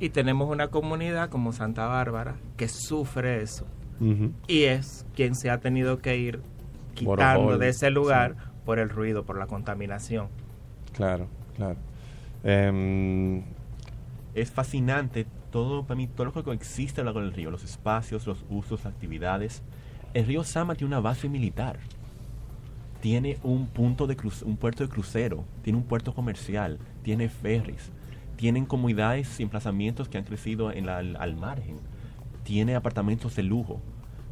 Y 0.00 0.10
tenemos 0.10 0.50
una 0.50 0.68
comunidad 0.68 1.28
como 1.28 1.52
Santa 1.52 1.86
Bárbara 1.86 2.36
que 2.56 2.68
sufre 2.68 3.42
eso. 3.42 3.66
Y 4.48 4.64
es 4.64 5.06
quien 5.14 5.34
se 5.34 5.50
ha 5.50 5.60
tenido 5.60 5.98
que 6.00 6.18
ir 6.18 6.40
quitando 6.94 7.58
de 7.58 7.68
ese 7.68 7.90
lugar 7.90 8.34
por 8.64 8.78
el 8.78 8.88
ruido, 8.88 9.24
por 9.24 9.38
la 9.38 9.46
contaminación. 9.46 10.28
Claro, 10.92 11.26
claro. 11.56 11.76
Em, 12.42 13.42
es 14.34 14.50
fascinante 14.50 15.26
todo 15.50 15.84
para 15.84 15.96
mí, 15.96 16.08
todo 16.08 16.26
lo 16.26 16.32
que 16.32 16.50
existe 16.52 17.04
con 17.04 17.22
el 17.22 17.32
río, 17.32 17.50
los 17.50 17.62
espacios, 17.62 18.26
los 18.26 18.44
usos, 18.50 18.86
actividades. 18.86 19.62
El 20.12 20.26
río 20.26 20.44
Sama 20.44 20.74
tiene 20.74 20.88
una 20.88 21.00
base 21.00 21.28
militar, 21.28 21.78
tiene 23.00 23.38
un 23.42 23.66
punto 23.66 24.06
de 24.06 24.16
un 24.44 24.56
puerto 24.56 24.82
de 24.82 24.90
crucero, 24.90 25.44
tiene 25.62 25.78
un 25.78 25.84
puerto 25.84 26.14
comercial, 26.14 26.78
tiene 27.02 27.28
ferries, 27.28 27.92
tienen 28.36 28.66
comunidades 28.66 29.38
y 29.38 29.44
emplazamientos 29.44 30.08
que 30.08 30.18
han 30.18 30.24
crecido 30.24 30.72
en 30.72 30.88
al 30.88 31.36
margen, 31.36 31.76
tiene 32.42 32.74
apartamentos 32.74 33.36
de 33.36 33.44
lujo, 33.44 33.80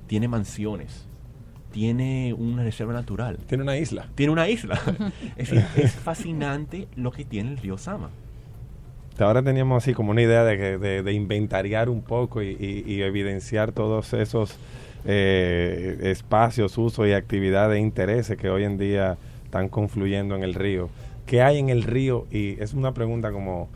tiene 0.07 0.27
mansiones, 0.29 1.07
tiene 1.73 2.35
una 2.35 2.63
reserva 2.63 2.93
natural. 2.93 3.39
Tiene 3.47 3.65
una 3.65 3.77
isla. 3.77 4.07
Tiene 4.15 4.33
una 4.33 4.49
isla. 4.49 4.81
es, 5.37 5.53
es 5.53 5.93
fascinante 5.93 6.87
lo 6.95 7.11
que 7.11 7.25
tiene 7.25 7.51
el 7.51 7.57
río 7.57 7.79
Sama. 7.79 8.11
Ahora 9.19 9.43
teníamos 9.43 9.83
así 9.83 9.95
como 9.95 10.11
una 10.11 10.23
idea 10.23 10.45
de, 10.45 10.79
de, 11.03 11.13
inventariar 11.13 11.89
un 11.89 12.03
poco 12.03 12.43
y, 12.43 13.03
evidenciar 13.03 13.73
todos 13.73 14.15
esos 14.15 14.57
eh, 15.05 15.99
espacios, 16.03 16.79
usos 16.79 17.07
y 17.07 17.13
actividades 17.13 17.77
e 17.77 17.81
intereses 17.81 18.39
que 18.39 18.49
hoy 18.49 18.65
en 18.65 18.79
día 18.79 19.19
están 19.45 19.69
confluyendo 19.69 20.35
en 20.35 20.43
el 20.43 20.55
río. 20.55 20.89
¿Qué 21.27 21.43
hay 21.43 21.59
en 21.59 21.69
el 21.69 21.83
río? 21.83 22.27
Y 22.31 22.61
es 22.61 22.73
una 22.73 22.95
pregunta 22.95 23.33
como 23.33 23.69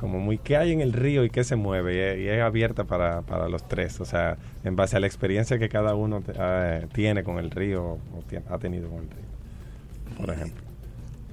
como 0.00 0.18
muy 0.18 0.38
qué 0.38 0.56
hay 0.56 0.72
en 0.72 0.80
el 0.80 0.94
río 0.94 1.24
y 1.24 1.30
qué 1.30 1.44
se 1.44 1.56
mueve 1.56 2.18
y 2.18 2.26
es, 2.26 2.40
abierta 2.40 2.84
para, 2.84 3.20
para, 3.20 3.48
los 3.48 3.68
tres, 3.68 4.00
o 4.00 4.06
sea, 4.06 4.38
en 4.64 4.74
base 4.74 4.96
a 4.96 5.00
la 5.00 5.06
experiencia 5.06 5.58
que 5.58 5.68
cada 5.68 5.94
uno 5.94 6.22
eh, 6.26 6.86
tiene 6.94 7.22
con 7.22 7.38
el 7.38 7.50
río 7.50 7.84
o 7.84 8.24
ha 8.48 8.58
tenido 8.58 8.88
con 8.88 9.00
el 9.00 9.10
río, 9.10 10.16
por 10.16 10.30
ejemplo. 10.30 10.62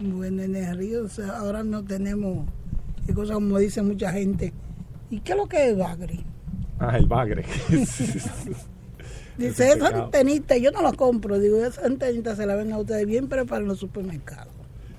Bueno, 0.02 0.44
en 0.44 0.56
el 0.56 0.78
río 0.78 1.08
ahora 1.34 1.64
no 1.64 1.84
tenemos 1.86 2.46
qué 3.06 3.14
cosa 3.14 3.36
como 3.36 3.58
dice 3.58 3.82
mucha 3.82 4.12
gente. 4.12 4.54
¿Y 5.10 5.22
qué 5.22 5.32
es 5.32 5.38
lo 5.38 5.48
que 5.48 5.70
es 5.70 5.78
bagre? 5.78 6.20
Ah, 6.80 6.98
el 6.98 7.08
bagre. 7.08 7.46
dice, 9.38 9.72
esa 9.72 9.88
antenita 9.88 10.58
yo 10.58 10.72
no 10.72 10.82
la 10.82 10.92
compro, 10.92 11.40
digo, 11.40 11.64
esa 11.64 11.86
antenita 11.86 12.36
se 12.36 12.46
la 12.46 12.56
ven 12.56 12.74
a 12.74 12.80
ustedes 12.80 13.08
bien 13.08 13.30
pero 13.30 13.46
para 13.46 13.62
los 13.62 13.80
supermercados. 13.80 14.57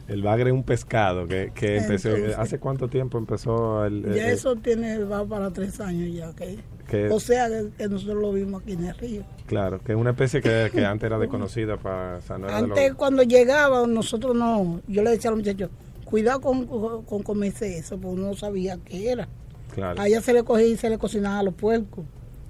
El 0.09 0.23
bagre 0.23 0.51
es 0.51 0.55
un 0.55 0.65
pescado 0.65 1.27
que, 1.27 1.53
que 1.55 1.77
empezó. 1.77 2.09
Entonces- 2.09 2.39
¿Hace 2.39 2.59
cuánto 2.59 2.89
tiempo 2.89 3.19
empezó 3.19 3.85
el.? 3.85 4.15
Ya 4.15 4.31
eso 4.31 4.57
tiene, 4.57 4.99
va 5.05 5.25
para 5.25 5.51
tres 5.53 5.79
años 5.81 6.13
ya, 6.15 6.31
¿ok? 6.31 6.43
que- 6.89 7.11
O 7.11 7.21
sea, 7.21 7.49
que, 7.49 7.69
que 7.77 7.89
nosotros 7.89 8.17
lo 8.23 8.33
vimos 8.33 8.63
aquí 8.63 8.73
en 8.73 8.85
el 8.87 8.97
río. 8.97 9.23
Claro, 9.47 9.79
que 9.81 9.93
es 9.93 9.99
una 9.99 10.11
especie 10.11 10.41
que, 10.41 10.71
que 10.73 10.85
antes 10.87 11.07
era 11.07 11.19
desconocida 11.19 11.77
para. 11.77 12.17
O 12.17 12.23
sea, 12.23 12.39
no 12.39 12.47
de 12.47 12.53
Antes 12.55 12.89
los- 12.89 12.97
cuando 12.97 13.23
llegaba, 13.23 13.87
nosotros 13.87 14.35
no, 14.35 14.81
yo 14.89 15.03
le 15.03 15.11
decía 15.11 15.29
a 15.29 15.33
los 15.35 15.41
muchachos, 15.45 15.69
cuidado 16.05 16.41
con, 16.41 16.67
con, 17.05 17.23
comerse 17.23 17.77
eso, 17.77 17.99
porque 17.99 18.19
uno 18.19 18.29
no 18.29 18.35
sabía 18.35 18.79
qué 18.83 19.11
era. 19.13 19.29
Claro, 19.75 20.01
A 20.01 20.09
ella 20.09 20.23
se 20.23 20.33
le 20.33 20.43
cogía 20.43 20.67
y 20.67 20.77
se 20.79 20.89
le 20.89 20.97
cocinaba 20.97 21.41
a 21.41 21.43
los 21.43 21.53
puercos. 21.55 22.05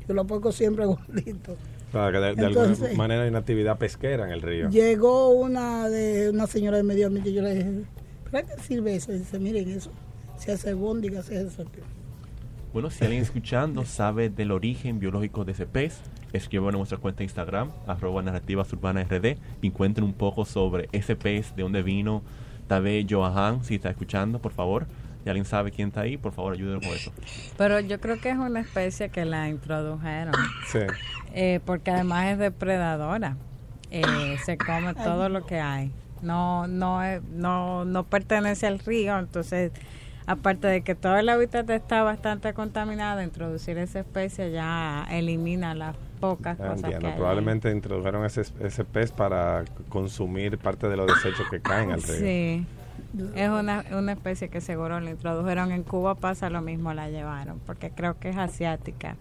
Y 0.09 0.12
los 0.12 0.25
puercos 0.27 0.55
siempre 0.55 0.87
gorditos. 0.87 1.57
Claro, 1.90 2.12
que 2.12 2.18
de, 2.18 2.35
de 2.35 2.47
alguna 2.47 2.66
Entonces- 2.68 2.97
manera 2.97 3.23
hay 3.23 3.28
una 3.30 3.38
actividad 3.38 3.78
pesquera 3.78 4.25
en 4.26 4.33
el 4.33 4.42
río. 4.42 4.68
Llegó 4.71 5.30
una 5.30 5.88
de 5.88 6.30
una 6.30 6.47
señora 6.47 6.76
de 6.76 6.83
medio 6.83 7.07
ambiente 7.07 7.30
y 7.30 7.35
yo 7.35 7.42
le 7.42 7.54
dije, 7.54 7.71
¿para 8.30 8.47
qué 8.47 8.61
sirve 8.62 8.95
eso? 8.95 9.12
Y 9.12 9.18
dice, 9.18 9.38
miren 9.38 9.68
eso, 9.71 9.90
se 10.37 10.52
hace 10.52 10.75
bóndiga, 10.75 11.23
se 11.23 11.38
hace 11.38 11.49
eso. 11.49 11.64
Bueno, 12.73 12.90
si 12.90 13.02
alguien 13.04 13.23
escuchando 13.23 13.85
sabe 13.87 14.28
del 14.28 14.50
origen 14.50 14.99
biológico 14.99 15.45
de 15.47 15.52
ese 15.52 15.66
pez, 15.66 16.00
escriban 16.35 16.75
en 16.75 16.78
nuestra 16.78 16.99
cuenta 16.99 17.18
de 17.18 17.25
Instagram, 17.25 17.71
arroba 17.87 18.21
narrativas 18.23 18.71
urbanas 18.75 19.09
RD, 19.09 19.38
y 19.62 19.71
cuenten 19.71 20.04
un 20.04 20.12
poco 20.12 20.45
sobre 20.45 20.88
ese 20.92 21.16
pez, 21.16 21.57
de 21.57 21.62
dónde 21.62 21.83
vino, 21.83 22.23
tal 22.66 22.83
vez 22.83 23.07
Johan, 23.09 23.64
si 23.64 23.76
está 23.76 23.88
escuchando, 23.88 24.38
por 24.40 24.52
favor. 24.52 24.87
Si 25.25 25.29
alguien 25.31 25.45
sabe 25.45 25.71
quién 25.73 25.89
está 25.89 26.03
ahí, 26.03 26.17
por 26.17 26.33
favor, 26.33 26.55
ayúdenos 26.55 26.85
con 26.87 26.95
eso. 26.95 27.13
Pero 27.57 27.81
yo 27.81 28.01
creo 28.01 28.21
que 28.21 28.31
es 28.31 28.37
una 28.39 28.61
especie 28.61 29.09
que 29.11 29.25
la 29.25 29.49
introdujeron, 29.49 30.33
Sí. 30.69 30.79
eh, 31.35 31.61
porque 31.65 31.91
además 31.91 32.27
es 32.33 32.39
depredadora. 32.39 33.37
Eh, 33.91 34.03
se 34.45 34.57
come 34.59 34.95
todo 34.95 35.29
lo 35.29 35.45
que 35.47 35.61
hay. 35.61 35.91
No, 36.23 36.67
no, 36.67 37.01
no, 37.33 37.85
no 37.85 38.05
pertenece 38.05 38.67
al 38.67 38.79
río, 38.81 39.19
entonces, 39.19 39.73
aparte 40.27 40.67
de 40.67 40.83
que 40.83 40.95
todo 40.95 41.17
el 41.17 41.29
hábitat 41.29 41.69
está 41.71 42.03
bastante 42.03 42.53
contaminado, 42.55 43.23
introducir 43.23 43.79
esa 43.79 44.01
especie 44.01 44.51
ya 44.51 45.07
elimina 45.11 45.75
las 45.75 45.95
pocas 46.21 46.59
Ah, 46.61 46.69
cosas 46.75 46.91
que 46.91 46.97
hay 46.97 47.05
ahí. 47.05 47.13
Probablemente 47.17 47.71
introdujeron 47.71 48.25
ese, 48.25 48.43
ese 48.61 48.85
pez 48.85 49.13
para 49.13 49.65
consumir 49.89 50.59
parte 50.59 50.89
de 50.89 50.97
los 50.97 51.07
desechos 51.07 51.47
que 51.51 51.61
caen 51.61 51.93
al 51.93 52.03
río. 52.03 52.17
Sí. 52.19 52.67
Es 53.35 53.49
una, 53.49 53.85
una 53.93 54.12
especie 54.12 54.49
que 54.49 54.61
seguro 54.61 55.00
la 55.00 55.11
introdujeron 55.11 55.73
en 55.73 55.83
Cuba, 55.83 56.15
pasa 56.15 56.50
lo 56.50 56.61
mismo, 56.61 56.93
la 56.93 57.09
llevaron, 57.09 57.59
porque 57.65 57.91
creo 57.91 58.19
que 58.19 58.29
es 58.31 58.37
asiática, 58.37 59.17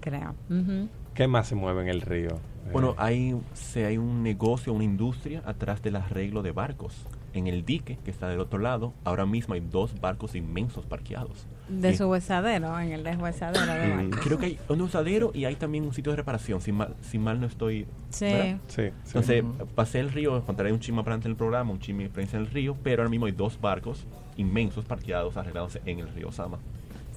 creo. 0.00 0.34
Ujú. 0.50 0.88
¿Qué 1.14 1.26
más 1.28 1.46
se 1.48 1.54
mueve 1.54 1.82
en 1.82 1.88
el 1.88 2.00
río? 2.00 2.38
Bueno, 2.72 2.90
Eh, 2.90 2.94
hay, 2.98 3.40
se, 3.54 3.86
hay 3.86 3.98
un 3.98 4.22
negocio, 4.22 4.72
una 4.72 4.84
industria 4.84 5.42
atrás 5.46 5.80
del 5.82 5.96
arreglo 5.96 6.42
de 6.42 6.52
barcos. 6.52 7.06
En 7.38 7.46
el 7.46 7.64
dique, 7.64 7.98
que 8.04 8.10
está 8.10 8.28
del 8.28 8.40
otro 8.40 8.58
lado, 8.58 8.92
ahora 9.04 9.24
mismo 9.24 9.54
hay 9.54 9.60
dos 9.60 10.00
barcos 10.00 10.34
inmensos 10.34 10.84
parqueados. 10.86 11.46
De 11.68 11.96
su 11.96 12.06
huesadero, 12.06 12.80
en 12.80 12.92
el 12.92 13.04
deshuesadero 13.04 13.64
de 13.64 13.90
barcos. 13.90 14.20
Creo 14.24 14.38
que 14.38 14.46
hay 14.46 14.58
un 14.68 14.80
usadero 14.80 15.30
y 15.34 15.44
hay 15.44 15.54
también 15.54 15.84
un 15.84 15.94
sitio 15.94 16.10
de 16.10 16.16
reparación, 16.16 16.60
si 16.60 16.72
mal, 16.72 16.96
si 17.00 17.18
mal 17.18 17.40
no 17.40 17.46
estoy... 17.46 17.86
Sí. 18.10 18.24
¿verdad? 18.24 18.58
sí, 18.66 18.82
sí. 18.82 18.90
Entonces, 19.06 19.44
pasé 19.76 20.00
el 20.00 20.10
río, 20.10 20.42
contaré 20.44 20.72
un 20.72 20.80
chisme 20.80 21.02
para 21.02 21.12
adelante 21.12 21.28
en 21.28 21.32
el 21.32 21.36
programa, 21.36 21.70
un 21.70 21.78
chisme 21.78 22.00
de 22.00 22.06
experiencia 22.06 22.38
en 22.38 22.46
el 22.46 22.50
río, 22.50 22.76
pero 22.82 23.02
ahora 23.02 23.10
mismo 23.10 23.26
hay 23.26 23.32
dos 23.32 23.60
barcos 23.60 24.04
inmensos 24.36 24.84
parqueados, 24.84 25.36
arreglados 25.36 25.78
en 25.84 26.00
el 26.00 26.08
río 26.08 26.32
Sama. 26.32 26.58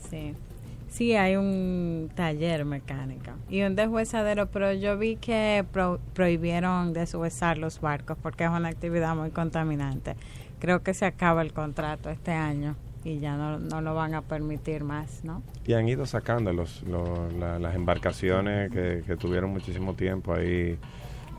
Sí. 0.10 0.36
Sí, 0.92 1.16
hay 1.16 1.38
un 1.38 2.12
taller 2.16 2.66
mecánico 2.66 3.32
y 3.50 3.62
un 3.62 3.78
deshuesadero, 3.78 4.48
pero 4.48 4.74
yo 4.74 4.98
vi 4.98 5.16
que 5.16 5.64
pro- 5.72 6.00
prohibieron 6.14 6.92
deshuesar 6.92 7.58
los 7.58 7.80
barcos 7.80 8.18
porque 8.22 8.44
es 8.44 8.50
una 8.50 8.68
actividad 8.68 9.16
muy 9.16 9.30
contaminante. 9.32 10.16
Creo 10.60 10.84
que 10.84 10.94
se 10.94 11.06
acaba 11.06 11.42
el 11.44 11.54
contrato 11.54 12.10
este 12.10 12.32
año 12.32 12.76
y 13.06 13.20
ya 13.20 13.38
no, 13.38 13.58
no 13.58 13.80
lo 13.80 13.96
van 13.96 14.14
a 14.16 14.22
permitir 14.22 14.84
más, 14.84 15.24
¿no? 15.24 15.42
Y 15.66 15.74
han 15.74 15.88
ido 15.88 16.06
sacando 16.06 16.52
los, 16.52 16.84
los- 16.84 17.34
la- 17.36 17.58
las 17.58 17.74
embarcaciones 17.74 18.70
que, 18.70 19.02
que 19.08 19.16
tuvieron 19.16 19.50
muchísimo 19.52 19.94
tiempo 19.94 20.34
ahí. 20.34 20.78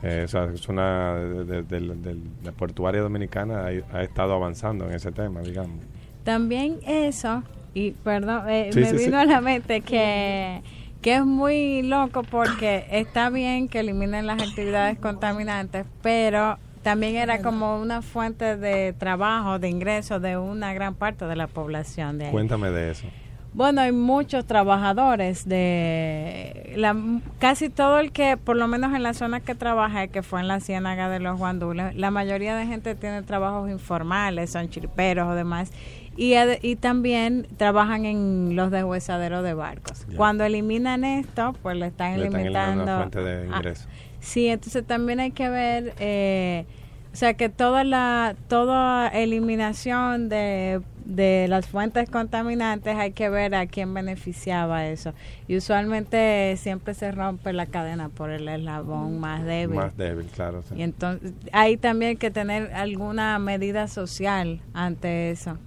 Eh, 0.01 0.23
o 0.25 0.27
sea, 0.27 0.45
es 0.45 0.67
una 0.67 1.13
de, 1.13 1.45
de- 1.45 1.63
de- 1.63 1.95
de 1.95 2.17
la 2.43 2.51
portuaria 2.53 3.01
dominicana 3.01 3.67
ha, 3.67 3.97
ha 3.97 4.01
estado 4.03 4.33
avanzando 4.33 4.85
en 4.89 4.93
ese 4.95 5.11
tema, 5.11 5.41
digamos. 5.41 5.77
También 6.23 6.79
eso, 6.87 7.43
y 7.73 7.91
perdón, 7.91 8.49
eh, 8.49 8.69
Sí, 8.71 8.79
me 8.79 8.89
sí, 8.91 8.97
sí. 8.97 9.05
vino 9.05 9.17
a 9.19 9.25
la 9.25 9.41
mente 9.41 9.81
que, 9.81 10.61
que 11.01 11.15
es 11.15 11.25
muy 11.25 11.81
loco 11.83 12.23
porque 12.23 12.85
está 12.91 13.29
bien 13.29 13.67
que 13.67 13.79
eliminen 13.79 14.27
las 14.27 14.41
actividades 14.41 14.97
contaminantes, 14.99 15.85
pero 16.01 16.57
también 16.83 17.15
era 17.15 17.41
como 17.41 17.79
una 17.79 18.01
fuente 18.01 18.57
de 18.57 18.93
trabajo, 18.93 19.57
de 19.57 19.69
ingresos 19.69 20.21
de 20.21 20.37
una 20.37 20.73
gran 20.73 20.95
parte 20.95 21.25
de 21.25 21.35
la 21.35 21.47
población 21.47 22.17
de 22.17 22.25
ahí. 22.25 22.31
Cuéntame 22.31 22.71
de 22.71 22.91
eso. 22.91 23.07
Bueno, 23.55 23.81
hay 23.81 23.91
muchos 23.91 24.45
trabajadores 24.47 25.47
de 25.47 26.73
la, 26.75 26.95
casi 27.37 27.69
todo 27.69 27.99
el 27.99 28.11
que, 28.11 28.35
por 28.35 28.55
lo 28.55 28.67
menos 28.67 28.95
en 28.95 29.03
la 29.03 29.13
zona 29.13 29.41
que 29.41 29.53
trabajé, 29.53 30.07
que 30.07 30.23
fue 30.23 30.39
en 30.39 30.47
la 30.47 30.59
ciénaga 30.59 31.07
de 31.07 31.19
los 31.19 31.37
guandules, 31.37 31.95
la 31.95 32.09
mayoría 32.09 32.55
de 32.55 32.65
gente 32.65 32.95
tiene 32.95 33.21
trabajos 33.21 33.69
informales, 33.69 34.49
son 34.51 34.69
chirperos 34.69 35.27
o 35.29 35.35
demás, 35.35 35.71
y, 36.15 36.33
y 36.61 36.75
también 36.75 37.47
trabajan 37.57 38.05
en 38.05 38.55
los 38.55 38.71
deshuesaderos 38.71 39.43
de 39.43 39.53
barcos. 39.53 40.05
Ya. 40.07 40.17
Cuando 40.17 40.43
eliminan 40.43 41.03
esto, 41.03 41.53
pues 41.61 41.77
le 41.77 41.87
están 41.87 42.19
Le 42.19 42.25
están 42.25 42.41
eliminando 42.41 42.83
una 42.83 42.97
fuente 42.97 43.19
de 43.23 43.49
Ah, 43.51 43.57
ingreso. 43.57 43.87
Sí, 44.19 44.47
entonces 44.47 44.85
también 44.85 45.19
hay 45.19 45.31
que 45.31 45.49
ver, 45.49 45.93
eh, 45.99 46.65
o 47.11 47.15
sea, 47.15 47.33
que 47.33 47.49
toda 47.49 47.83
la 47.83 48.35
toda 48.47 49.07
eliminación 49.09 50.29
de, 50.29 50.81
de 51.05 51.47
las 51.49 51.67
fuentes 51.67 52.09
contaminantes 52.09 52.95
hay 52.95 53.11
que 53.11 53.27
ver 53.29 53.53
a 53.53 53.65
quién 53.67 53.93
beneficiaba 53.93 54.87
eso. 54.87 55.13
Y 55.47 55.57
usualmente 55.57 56.55
siempre 56.57 56.93
se 56.93 57.11
rompe 57.11 57.51
la 57.51 57.65
cadena 57.65 58.07
por 58.09 58.29
el 58.29 58.47
eslabón 58.47 59.19
más 59.19 59.43
débil. 59.43 59.75
Más 59.75 59.97
débil, 59.97 60.27
claro. 60.27 60.63
sí. 60.69 60.75
Y 60.77 60.83
entonces 60.83 61.33
hay 61.51 61.75
también 61.77 62.17
que 62.17 62.31
tener 62.31 62.73
alguna 62.73 63.37
medida 63.39 63.87
social 63.89 64.61
ante 64.73 65.31
eso, 65.31 65.57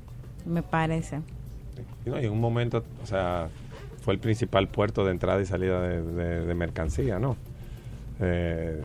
me 0.47 0.63
parece. 0.63 1.21
Y, 2.07 2.11
en 2.11 2.31
un 2.33 2.41
momento, 2.41 2.85
o 3.03 3.07
sea, 3.07 3.49
fue 4.03 4.15
el 4.15 4.21
principal 4.21 4.69
puerto 4.69 5.05
de 5.05 5.11
entrada 5.11 5.41
y 5.41 5.47
salida 5.47 5.81
de, 5.83 6.03
de- 6.47 6.55
mercancía, 6.55 7.19
¿no? 7.19 7.37
Eh, 8.21 8.83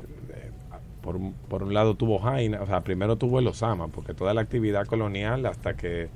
por, 1.01 1.17
por 1.47 1.63
un 1.63 1.73
lado 1.73 1.95
tuvo 1.95 2.19
Jaina, 2.19 2.61
o 2.61 2.67
sea, 2.67 2.81
primero 2.81 3.15
tuvo 3.15 3.39
el 3.39 3.47
Osama, 3.47 3.87
porque 3.87 4.13
toda 4.13 4.33
la 4.33 4.41
actividad 4.41 4.85
colonial 4.85 5.45
hasta 5.45 5.75
que 5.75 6.09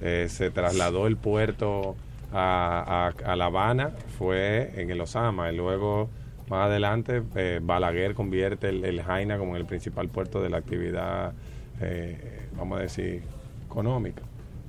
eh, 0.00 0.26
se 0.28 0.50
trasladó 0.50 1.06
el 1.06 1.16
puerto 1.16 1.94
a, 2.32 3.12
a- 3.26 3.32
a 3.32 3.36
La 3.36 3.46
Habana 3.46 3.90
fue 4.18 4.72
en 4.80 4.90
el 4.90 5.00
Osama 5.00 5.52
y 5.52 5.56
luego 5.56 6.08
más 6.48 6.66
adelante 6.66 7.22
eh, 7.36 7.60
Balaguer 7.62 8.14
convierte 8.14 8.68
el, 8.70 8.84
el 8.84 9.02
Jaina 9.02 9.38
como 9.38 9.56
el 9.56 9.64
principal 9.64 10.08
puerto 10.08 10.42
de 10.42 10.50
la 10.50 10.56
actividad, 10.58 11.32
eh, 11.80 12.48
vamos 12.56 12.78
a 12.78 12.82
decir, 12.82 13.22
económica. 13.66 14.22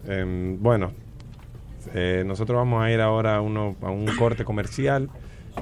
Em, 0.07 0.61
bueno, 0.61 0.91
eh, 1.93 2.23
nosotros 2.25 2.57
vamos 2.57 2.83
a 2.83 2.91
ir 2.91 3.01
ahora 3.01 3.35
a, 3.35 3.41
uno, 3.41 3.75
a 3.81 3.89
un 3.89 4.05
corte 4.17 4.43
comercial 4.43 5.09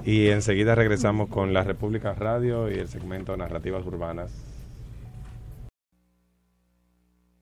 y 0.06 0.28
enseguida 0.28 0.76
regresamos 0.76 1.30
con 1.30 1.54
la 1.54 1.64
República 1.64 2.14
Radio 2.14 2.72
y 2.72 2.76
el 2.76 2.88
segmento 2.88 3.36
Narrativas 3.38 3.86
Urbanas. 3.86 4.32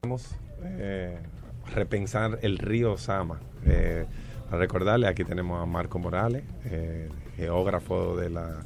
Vamos 0.03 0.35
eh, 0.63 1.17
a 1.65 1.69
repensar 1.71 2.39
el 2.41 2.57
río 2.57 2.97
Sama. 2.97 3.39
Eh, 3.65 4.05
recordarle, 4.51 5.07
aquí 5.07 5.23
tenemos 5.23 5.61
a 5.61 5.65
Marco 5.65 5.99
Morales, 5.99 6.43
eh, 6.65 7.09
geógrafo 7.35 8.17
de 8.17 8.29
la, 8.29 8.63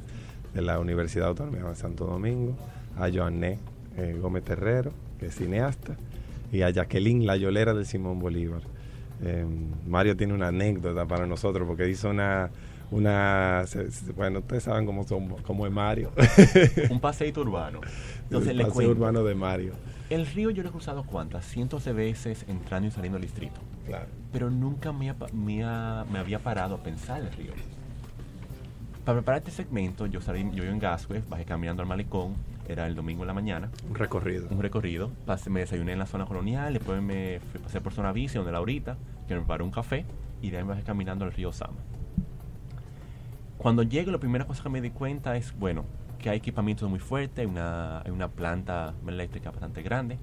de 0.53 0.61
la 0.61 0.79
Universidad 0.79 1.29
Autónoma 1.29 1.69
de 1.69 1.75
Santo 1.75 2.05
Domingo, 2.05 2.55
a 2.97 3.09
Joanné 3.09 3.59
eh, 3.97 4.17
Gómez 4.19 4.43
Terrero, 4.43 4.91
que 5.19 5.27
es 5.27 5.35
cineasta, 5.35 5.95
y 6.53 6.61
a 6.61 6.69
Jacqueline 6.69 7.25
La 7.25 7.35
Yolera 7.35 7.73
del 7.73 7.85
Simón 7.85 8.19
Bolívar. 8.19 8.61
Eh, 9.21 9.45
Mario 9.85 10.15
tiene 10.15 10.33
una 10.33 10.47
anécdota 10.47 11.05
para 11.05 11.25
nosotros 11.25 11.67
porque 11.67 11.89
hizo 11.89 12.09
una, 12.09 12.49
una 12.91 13.65
bueno, 14.15 14.39
ustedes 14.39 14.63
saben 14.63 14.85
cómo, 14.85 15.03
son, 15.05 15.29
cómo 15.43 15.65
es 15.67 15.73
Mario. 15.73 16.11
Un 16.89 16.99
paseíto 16.99 17.41
urbano. 17.41 17.81
Entonces 18.23 18.51
el 18.51 18.61
paseo 18.61 18.91
urbano 18.91 19.23
de 19.23 19.35
Mario. 19.35 19.73
El 20.09 20.25
río 20.27 20.51
yo 20.51 20.61
lo 20.63 20.69
he 20.69 20.71
cruzado 20.71 21.03
cuántas, 21.03 21.45
cientos 21.45 21.85
de 21.85 21.93
veces 21.93 22.45
entrando 22.47 22.87
y 22.87 22.91
saliendo 22.91 23.17
del 23.17 23.25
distrito. 23.27 23.59
Claro. 23.87 24.05
Pero 24.31 24.49
nunca 24.49 24.91
me, 24.93 25.09
ha 25.09 25.15
me, 25.33 25.63
ha- 25.63 26.05
me 26.11 26.19
había 26.19 26.39
parado 26.39 26.75
a 26.75 26.83
pensar 26.83 27.21
en 27.21 27.27
el 27.27 27.33
río. 27.33 27.51
Para 29.05 29.17
preparar 29.19 29.39
este 29.39 29.51
segmento, 29.51 30.05
yo 30.05 30.21
salí, 30.21 30.43
yo 30.53 30.63
vivo 30.63 30.67
en 30.73 30.79
Gascue, 30.79 31.21
bajé 31.29 31.43
caminando 31.45 31.81
al 31.81 31.89
malecón, 31.89 32.35
era 32.67 32.87
el 32.87 32.95
domingo 32.95 33.23
en 33.23 33.27
la 33.27 33.33
mañana, 33.33 33.69
Un 33.87 33.95
recorrido. 33.95 34.47
un 34.49 34.61
recorrido, 34.61 35.11
pasé, 35.25 35.49
me 35.49 35.59
desayuné 35.61 35.93
en 35.93 35.99
la 35.99 36.05
zona 36.05 36.25
colonial, 36.25 36.73
después 36.73 37.01
me 37.01 37.39
fui, 37.51 37.59
pasé 37.59 37.81
por 37.81 37.93
zona 37.93 38.11
bici, 38.11 38.37
donde 38.37 38.51
Laurita, 38.51 38.97
que 39.27 39.33
me 39.33 39.41
preparó 39.41 39.65
un 39.65 39.71
café, 39.71 40.05
y 40.41 40.49
de 40.49 40.57
ahí 40.57 40.63
me 40.63 40.69
bajé 40.69 40.83
caminando 40.83 41.25
al 41.25 41.31
río 41.31 41.51
Sama. 41.51 41.77
Cuando 43.57 43.83
llego, 43.83 44.11
la 44.11 44.17
primera 44.17 44.45
cosa 44.45 44.63
que 44.63 44.69
me 44.69 44.81
di 44.81 44.89
cuenta 44.89 45.35
es, 45.37 45.57
bueno, 45.57 45.85
que 46.19 46.29
hay 46.29 46.37
equipamiento 46.37 46.87
muy 46.89 46.99
fuerte, 46.99 47.41
hay 47.41 47.47
una, 47.47 48.01
hay 48.01 48.11
una 48.11 48.27
planta 48.29 48.93
eléctrica 49.07 49.51
bastante 49.51 49.81
grande, 49.81 50.17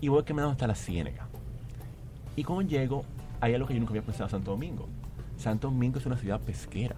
y 0.00 0.08
voy 0.08 0.22
caminando 0.22 0.52
hasta 0.52 0.66
la 0.66 0.74
Ciénega. 0.74 1.26
Y 2.36 2.44
cuando 2.44 2.68
llego, 2.68 3.04
hay 3.40 3.54
algo 3.54 3.66
que 3.66 3.74
yo 3.74 3.80
nunca 3.80 3.90
había 3.90 4.02
pensado 4.02 4.26
en 4.26 4.30
Santo 4.30 4.52
Domingo. 4.52 4.88
Santo 5.36 5.68
Domingo 5.68 5.98
es 5.98 6.06
una 6.06 6.16
ciudad 6.16 6.40
pesquera. 6.40 6.96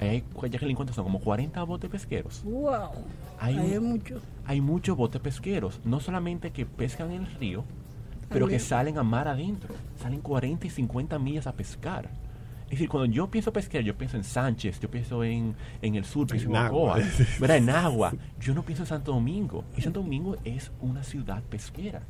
Ahí 0.00 0.08
hay, 0.08 0.50
ya 0.50 0.58
que 0.58 0.66
le 0.66 0.72
encuentro, 0.72 0.94
son 0.94 1.04
como 1.04 1.20
40 1.20 1.62
botes 1.64 1.90
pesqueros. 1.90 2.42
¡Wow! 2.44 2.90
Hay, 3.38 3.56
hay 3.56 3.78
mucho. 3.78 4.20
hay 4.44 4.60
muchos 4.60 4.96
botes 4.96 5.20
pesqueros, 5.20 5.80
no 5.84 6.00
solamente 6.00 6.50
que 6.50 6.66
pescan 6.66 7.10
en 7.10 7.24
el 7.24 7.34
río, 7.34 7.64
pero 8.28 8.46
que 8.46 8.54
También. 8.54 8.60
salen 8.60 8.98
a 8.98 9.02
mar 9.02 9.28
adentro, 9.28 9.74
salen 10.00 10.20
40 10.20 10.66
y 10.66 10.70
50 10.70 11.18
millas 11.18 11.46
a 11.46 11.52
pescar. 11.52 12.10
Es 12.64 12.72
decir, 12.72 12.88
cuando 12.90 13.10
yo 13.10 13.30
pienso 13.30 13.50
pesquero, 13.50 13.82
yo 13.82 13.96
pienso 13.96 14.18
en 14.18 14.24
Sánchez, 14.24 14.78
yo 14.78 14.90
pienso 14.90 15.24
en, 15.24 15.54
en 15.80 15.94
el 15.94 16.04
sur, 16.04 16.26
pienso 16.26 16.50
en 16.50 16.56
En. 16.56 16.66
Ocoa, 16.66 16.98
¿verdad? 17.40 17.56
En 17.56 17.70
Agua. 17.70 18.12
Yo 18.38 18.52
no 18.52 18.62
pienso 18.62 18.82
en 18.82 18.88
Santo 18.88 19.12
Domingo. 19.12 19.64
Y 19.74 19.80
Santo 19.80 20.02
Domingo 20.02 20.36
es 20.44 20.70
una 20.82 21.02
ciudad 21.02 21.42
pesquera. 21.44 22.02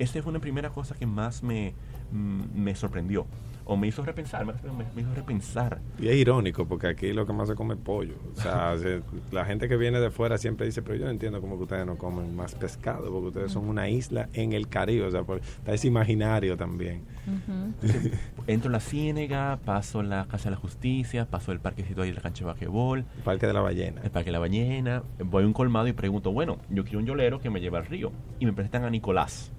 Esa 0.00 0.20
fue 0.20 0.30
una 0.30 0.40
primera 0.40 0.70
cosa 0.70 0.96
que 0.96 1.06
más 1.06 1.44
me, 1.44 1.74
mm, 2.10 2.42
me 2.54 2.74
sorprendió. 2.74 3.24
O 3.72 3.76
me 3.76 3.86
hizo 3.86 4.04
repensar, 4.04 4.44
me, 4.44 4.52
me- 4.52 4.84
me 4.96 5.02
hizo 5.02 5.14
repensar. 5.14 5.78
Y 6.00 6.08
es 6.08 6.16
irónico 6.16 6.66
porque 6.66 6.88
aquí 6.88 7.12
lo 7.12 7.24
que 7.24 7.32
más 7.32 7.46
se 7.46 7.54
come 7.54 7.74
es 7.74 7.80
pollo. 7.80 8.14
O 8.36 8.40
sea, 8.40 8.76
se- 8.82 9.00
la 9.30 9.44
gente 9.44 9.68
que 9.68 9.76
viene 9.76 10.00
de 10.00 10.10
fuera 10.10 10.38
siempre 10.38 10.66
dice, 10.66 10.82
pero 10.82 10.96
yo 10.96 11.04
no 11.04 11.12
entiendo 11.12 11.40
cómo 11.40 11.56
que 11.56 11.62
ustedes 11.62 11.86
no 11.86 11.96
comen 11.96 12.34
más 12.34 12.56
pescado, 12.56 13.12
porque 13.12 13.28
ustedes 13.28 13.52
son 13.52 13.68
una 13.68 13.88
isla 13.88 14.28
en 14.32 14.52
el 14.54 14.66
Caribe. 14.68 15.06
O 15.06 15.10
sea, 15.12 15.22
por- 15.22 15.38
está 15.38 15.72
ese 15.72 15.86
imaginario 15.86 16.56
también. 16.56 17.02
Entro 18.46 18.70
a 18.70 18.72
la 18.72 18.80
Ciénega, 18.80 19.58
paso 19.64 20.02
la 20.02 20.26
Casa 20.26 20.44
de 20.44 20.56
la 20.56 20.60
Justicia, 20.60 21.26
paso 21.26 21.52
el 21.52 21.60
parquecito 21.60 22.02
ahí 22.02 22.12
la 22.12 22.20
cancha 22.20 22.40
de 22.44 22.46
basquetbol, 22.50 23.04
El 23.18 23.22
Parque 23.22 23.46
de 23.46 23.52
la 23.52 23.60
Ballena. 23.60 24.00
el 24.02 24.10
Parque 24.10 24.28
de 24.30 24.32
la 24.32 24.38
Ballena, 24.40 25.02
voy 25.24 25.44
a 25.44 25.46
un 25.46 25.52
colmado 25.52 25.86
y 25.86 25.92
pregunto, 25.92 26.32
bueno, 26.32 26.58
yo 26.70 26.82
quiero 26.84 26.98
un 26.98 27.06
yolero 27.06 27.38
que 27.40 27.50
me 27.50 27.60
lleve 27.60 27.78
al 27.78 27.86
río. 27.86 28.10
Y 28.40 28.46
me 28.46 28.52
presentan 28.52 28.84
a 28.84 28.90
Nicolás. 28.90 29.52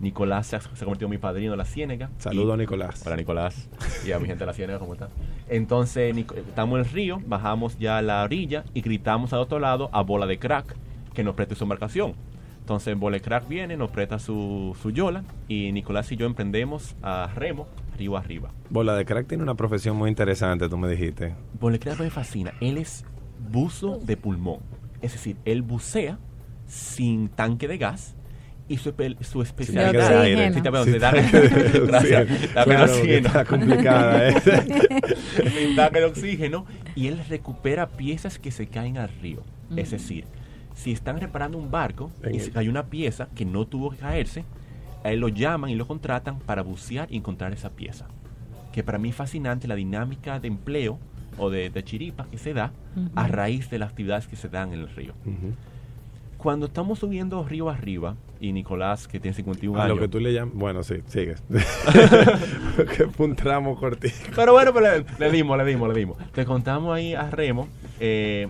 Nicolás 0.00 0.46
se 0.46 0.56
ha, 0.56 0.60
se 0.60 0.84
en 0.84 1.10
mi 1.10 1.18
padrino 1.18 1.52
de 1.52 1.56
la 1.58 1.64
Ciénega. 1.64 2.10
Saludos, 2.18 2.56
Y- 2.56 2.60
Nicolás. 2.60 3.02
Hola 3.06 3.16
Nicolás 3.16 3.68
y 4.06 4.12
a 4.12 4.18
mi 4.18 4.26
gente 4.26 4.40
de 4.40 4.46
la 4.46 4.54
Ciénaga, 4.54 4.78
¿cómo 4.78 4.94
está? 4.94 5.08
Entonces, 5.48 6.14
Nico- 6.14 6.34
estamos 6.34 6.78
en 6.80 6.86
el 6.86 6.90
río, 6.90 7.20
bajamos 7.26 7.78
ya 7.78 7.98
a 7.98 8.02
la 8.02 8.22
orilla 8.22 8.64
y 8.74 8.80
gritamos 8.80 9.32
al 9.32 9.40
otro 9.40 9.58
lado 9.58 9.90
a 9.92 10.00
Bola 10.02 10.26
de 10.26 10.38
Crack 10.38 10.74
que 11.14 11.22
nos 11.22 11.34
preste 11.34 11.54
su 11.54 11.64
embarcación. 11.64 12.14
Entonces, 12.60 12.96
Bola 12.98 13.16
de 13.16 13.20
Crack 13.20 13.48
viene, 13.48 13.76
nos 13.76 13.90
presta 13.90 14.18
su, 14.18 14.76
su 14.80 14.90
yola 14.90 15.24
y 15.48 15.72
Nicolás 15.72 16.10
y 16.12 16.16
yo 16.16 16.24
emprendemos 16.26 16.94
a 17.02 17.28
remo, 17.34 17.66
río 17.98 18.16
arriba. 18.16 18.50
Bola 18.70 18.94
de 18.94 19.04
Crack 19.04 19.26
tiene 19.26 19.42
una 19.42 19.54
profesión 19.54 19.96
muy 19.96 20.08
interesante, 20.08 20.68
tú 20.68 20.78
me 20.78 20.88
dijiste. 20.88 21.34
Bola 21.58 21.74
de 21.74 21.78
Crack 21.80 22.00
me 22.00 22.10
fascina. 22.10 22.52
Él 22.60 22.78
es 22.78 23.04
buzo 23.50 23.98
de 23.98 24.16
pulmón. 24.16 24.60
Es 25.02 25.12
decir, 25.14 25.36
él 25.44 25.62
bucea 25.62 26.18
sin 26.66 27.28
tanque 27.28 27.66
de 27.68 27.78
gas 27.78 28.14
y 28.70 28.78
su, 28.78 28.92
espe- 28.92 29.20
su 29.22 29.42
especialidad 29.42 29.92
aire. 30.22 30.46
Sí, 30.84 30.92
de 30.92 30.98
Gracias. 31.86 32.28
Claro, 32.64 32.84
oxígeno. 32.84 33.26
está 33.26 33.44
complicada, 33.44 34.28
¿eh? 34.30 34.34
Y 36.94 37.08
él 37.08 37.20
recupera 37.28 37.88
piezas 37.88 38.38
que 38.38 38.50
se 38.50 38.66
caen 38.68 38.96
al 38.98 39.08
río. 39.20 39.42
Es 39.76 39.90
decir, 39.90 40.24
si 40.74 40.92
están 40.92 41.20
reparando 41.20 41.58
un 41.58 41.70
barco 41.70 42.10
En 42.22 42.34
y 42.34 42.38
el- 42.38 42.44
se 42.44 42.50
cayó 42.50 42.70
una 42.70 42.86
pieza 42.86 43.28
que 43.34 43.44
no 43.44 43.66
tuvo 43.66 43.90
que 43.90 43.98
caerse, 43.98 44.44
a 45.04 45.12
él 45.12 45.20
lo 45.20 45.28
llaman 45.28 45.70
y 45.70 45.74
lo 45.74 45.86
contratan 45.86 46.38
para 46.40 46.62
bucear 46.62 47.08
y 47.10 47.16
encontrar 47.16 47.52
esa 47.52 47.70
pieza. 47.70 48.06
Que 48.72 48.82
para 48.82 48.98
mí 48.98 49.10
es 49.10 49.14
fascinante 49.16 49.68
la 49.68 49.74
dinámica 49.74 50.38
de 50.40 50.48
empleo 50.48 50.98
o 51.38 51.50
de, 51.50 51.70
de 51.70 51.82
chiripa 51.84 52.26
que 52.30 52.38
se 52.38 52.54
da 52.54 52.72
a 53.16 53.26
raíz 53.28 53.70
de 53.70 53.78
las 53.78 53.90
actividades 53.90 54.26
que 54.28 54.36
se 54.36 54.48
dan 54.48 54.72
en 54.72 54.80
el 54.80 54.88
río. 54.88 55.12
Cuando 56.42 56.66
estamos 56.66 56.98
subiendo 56.98 57.44
río 57.44 57.68
arriba, 57.68 58.16
y 58.40 58.52
Nicolás, 58.52 59.06
que 59.06 59.20
tiene 59.20 59.34
51 59.34 59.78
A 59.78 59.84
años, 59.84 59.96
lo 59.96 60.00
que 60.00 60.08
tú 60.08 60.20
le 60.20 60.32
llamas. 60.32 60.54
Bueno, 60.54 60.82
sí, 60.82 60.96
sigues. 61.06 61.42
que 62.96 63.06
fue 63.08 63.26
un 63.26 63.36
tramo 63.36 63.76
cortito. 63.78 64.14
Pero 64.34 64.54
bueno, 64.54 64.72
pero 64.72 64.98
le, 64.98 65.04
le 65.18 65.30
dimos, 65.30 65.58
le 65.58 65.64
dimos, 65.66 65.88
le 65.88 65.94
dimos. 65.94 66.16
Te 66.32 66.46
contamos 66.46 66.94
ahí 66.94 67.14
a 67.14 67.28
Remo. 67.30 67.68
eh, 67.98 68.48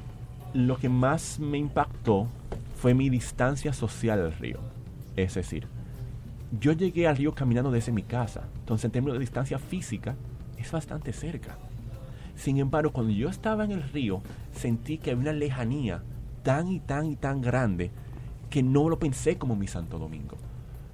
lo 0.54 0.76
que 0.78 0.88
más 0.88 1.38
me 1.40 1.58
impactó 1.58 2.28
fue 2.76 2.94
mi 2.94 3.10
distancia 3.10 3.72
social 3.72 4.22
del 4.22 4.32
río. 4.34 4.58
Es 5.16 5.34
decir, 5.34 5.66
yo 6.60 6.72
llegué 6.72 7.08
al 7.08 7.16
río 7.16 7.34
caminando 7.34 7.70
desde 7.72 7.90
mi 7.92 8.02
casa. 8.02 8.44
Entonces, 8.60 8.84
en 8.84 8.90
términos 8.92 9.14
de 9.14 9.20
distancia 9.20 9.58
física, 9.58 10.14
es 10.58 10.70
bastante 10.70 11.12
cerca. 11.12 11.56
Sin 12.36 12.58
embargo, 12.58 12.92
cuando 12.92 13.12
yo 13.12 13.28
estaba 13.28 13.64
en 13.64 13.72
el 13.72 13.82
río, 13.82 14.22
sentí 14.52 14.98
que 14.98 15.10
había 15.10 15.22
una 15.22 15.32
lejanía 15.32 16.02
tan 16.42 16.68
y 16.68 16.80
tan 16.80 17.06
y 17.06 17.16
tan 17.16 17.40
grande 17.40 17.90
que 18.48 18.62
no 18.62 18.88
lo 18.88 18.98
pensé 18.98 19.36
como 19.36 19.56
mi 19.56 19.66
Santo 19.66 19.98
Domingo. 19.98 20.36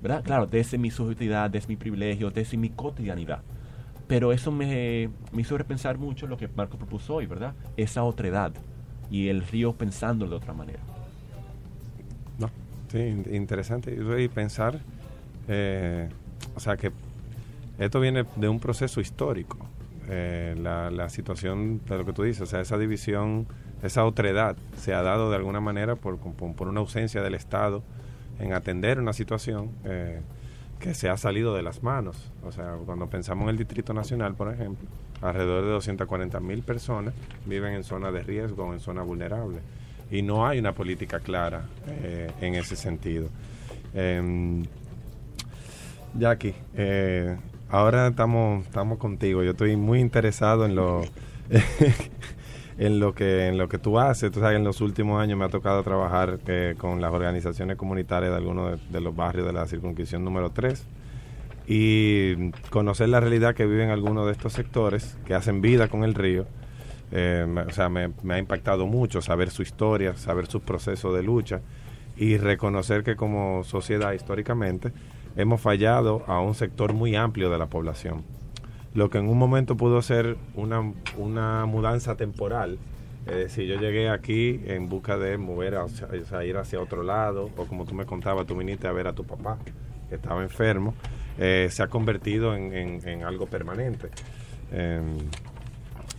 ¿Verdad? 0.02 0.22
Claro, 0.22 0.46
desde 0.46 0.78
mi 0.78 0.90
subjetividad, 0.90 1.50
desde 1.50 1.68
mi 1.68 1.76
privilegio, 1.76 2.30
desde 2.30 2.56
mi 2.56 2.68
cotidianidad. 2.68 3.40
Pero 4.06 4.32
eso 4.32 4.52
me, 4.52 5.10
me 5.32 5.42
hizo 5.42 5.56
repensar 5.58 5.98
mucho 5.98 6.26
lo 6.26 6.36
que 6.36 6.48
Marco 6.48 6.76
propuso 6.76 7.14
hoy, 7.16 7.26
¿verdad? 7.26 7.54
Esa 7.76 8.04
otra 8.04 8.28
edad 8.28 8.52
y 9.10 9.28
el 9.28 9.42
río 9.42 9.72
pensándolo 9.72 10.32
de 10.32 10.36
otra 10.36 10.52
manera. 10.52 10.80
No, 12.38 12.50
sí, 12.92 12.98
in- 12.98 13.26
interesante. 13.34 13.96
Y 14.22 14.28
pensar, 14.28 14.78
eh, 15.48 16.08
o 16.54 16.60
sea, 16.60 16.76
que 16.76 16.92
esto 17.78 18.00
viene 18.00 18.24
de 18.36 18.48
un 18.48 18.60
proceso 18.60 19.00
histórico. 19.00 19.58
Eh, 20.08 20.54
la, 20.58 20.90
la 20.90 21.08
situación 21.08 21.80
de 21.84 21.98
lo 21.98 22.06
que 22.06 22.12
tú 22.12 22.22
dices, 22.22 22.42
o 22.42 22.46
sea, 22.46 22.60
esa 22.60 22.78
división, 22.78 23.46
esa 23.82 24.04
otredad 24.04 24.56
se 24.76 24.94
ha 24.94 25.02
dado 25.02 25.30
de 25.30 25.36
alguna 25.36 25.60
manera 25.60 25.96
por, 25.96 26.18
por, 26.18 26.68
una 26.68 26.80
ausencia 26.80 27.22
del 27.22 27.34
Estado 27.34 27.82
en 28.38 28.52
atender 28.52 29.00
una 29.00 29.12
situación 29.12 29.70
eh, 29.84 30.20
que 30.78 30.94
se 30.94 31.08
ha 31.08 31.16
salido 31.16 31.54
de 31.54 31.62
las 31.62 31.82
manos. 31.82 32.32
O 32.44 32.52
sea, 32.52 32.76
cuando 32.84 33.08
pensamos 33.08 33.44
en 33.44 33.50
el 33.50 33.56
Distrito 33.56 33.92
Nacional, 33.94 34.34
por 34.34 34.52
ejemplo, 34.52 34.86
alrededor 35.22 35.64
de 35.64 35.70
240 35.70 36.38
mil 36.40 36.62
personas 36.62 37.14
viven 37.44 37.72
en 37.74 37.82
zonas 37.82 38.12
de 38.12 38.22
riesgo 38.22 38.64
o 38.64 38.72
en 38.72 38.80
zonas 38.80 39.06
vulnerables. 39.06 39.60
Y 40.10 40.22
no 40.22 40.46
hay 40.46 40.60
una 40.60 40.72
política 40.72 41.18
clara 41.18 41.64
eh, 41.88 42.30
en 42.40 42.54
ese 42.54 42.76
sentido. 42.76 43.28
Em, 43.92 44.64
Jackie, 46.14 46.54
eh, 46.76 47.36
ahora 47.70 48.08
estamos, 48.08 48.64
estamos 48.64 48.98
contigo. 48.98 49.42
Yo 49.42 49.52
estoy 49.52 49.76
muy 49.76 50.00
interesado 50.00 50.64
en 50.66 50.74
lo, 50.74 51.02
en 52.78 53.00
lo 53.00 53.14
que 53.14 53.48
en 53.48 53.58
lo 53.58 53.68
que 53.68 53.78
tú 53.78 53.98
haces. 53.98 54.30
Tú 54.30 54.40
sabes, 54.40 54.56
en 54.56 54.64
los 54.64 54.80
últimos 54.80 55.20
años 55.20 55.38
me 55.38 55.44
ha 55.44 55.48
tocado 55.48 55.82
trabajar 55.82 56.38
eh, 56.46 56.74
con 56.78 57.00
las 57.00 57.12
organizaciones 57.12 57.76
comunitarias 57.76 58.30
de 58.30 58.36
algunos 58.36 58.80
de, 58.90 59.00
los 59.00 59.14
barrios 59.14 59.46
de 59.46 59.52
la 59.52 59.66
circunscripción 59.66 60.24
número 60.24 60.50
3 60.50 60.86
y 61.68 62.50
conocer 62.70 63.08
la 63.08 63.20
realidad 63.20 63.54
que 63.54 63.66
viven 63.66 63.90
algunos 63.90 64.26
de 64.26 64.32
estos 64.32 64.52
sectores 64.52 65.18
que 65.26 65.34
hacen 65.34 65.60
vida 65.60 65.88
con 65.88 66.04
el 66.04 66.14
río. 66.14 66.46
Eh, 67.12 67.46
o 67.68 67.72
sea, 67.72 67.88
me, 67.88 68.10
me 68.22 68.34
ha 68.34 68.38
impactado 68.38 68.86
mucho 68.86 69.22
saber 69.22 69.50
su 69.50 69.62
historia, 69.62 70.16
saber 70.16 70.46
sus 70.46 70.62
procesos 70.62 71.14
de 71.14 71.22
lucha 71.22 71.60
y 72.16 72.38
reconocer 72.38 73.04
que 73.04 73.14
como 73.14 73.62
sociedad 73.62 74.12
históricamente 74.12 74.92
hemos 75.36 75.60
fallado 75.60 76.24
a 76.26 76.40
un 76.40 76.54
sector 76.54 76.92
muy 76.94 77.14
amplio 77.16 77.50
de 77.50 77.58
la 77.58 77.66
población. 77.66 78.24
Lo 78.94 79.10
que 79.10 79.18
en 79.18 79.28
un 79.28 79.38
momento 79.38 79.76
pudo 79.76 80.00
ser 80.02 80.36
una, 80.54 80.92
una 81.18 81.66
mudanza 81.66 82.16
temporal, 82.16 82.78
es 83.26 83.34
decir, 83.34 83.66
yo 83.68 83.78
llegué 83.78 84.08
aquí 84.08 84.60
en 84.66 84.88
busca 84.88 85.18
de 85.18 85.36
mover, 85.36 85.74
a- 85.74 85.84
o 85.84 85.88
sea, 85.88 86.44
ir 86.44 86.56
hacia 86.56 86.80
otro 86.80 87.02
lado, 87.02 87.50
o 87.56 87.66
como 87.66 87.84
tú 87.84 87.94
me 87.94 88.06
contabas, 88.06 88.46
tú 88.46 88.56
viniste 88.56 88.86
a 88.86 88.92
ver 88.92 89.06
a 89.08 89.12
tu 89.12 89.24
papá, 89.24 89.58
que 90.08 90.14
estaba 90.14 90.42
enfermo, 90.42 90.94
eh, 91.38 91.68
se 91.70 91.82
ha 91.82 91.88
convertido 91.88 92.54
en, 92.56 92.72
en- 93.06 93.24
algo 93.24 93.46
permanente. 93.46 94.08
Em, 94.72 95.16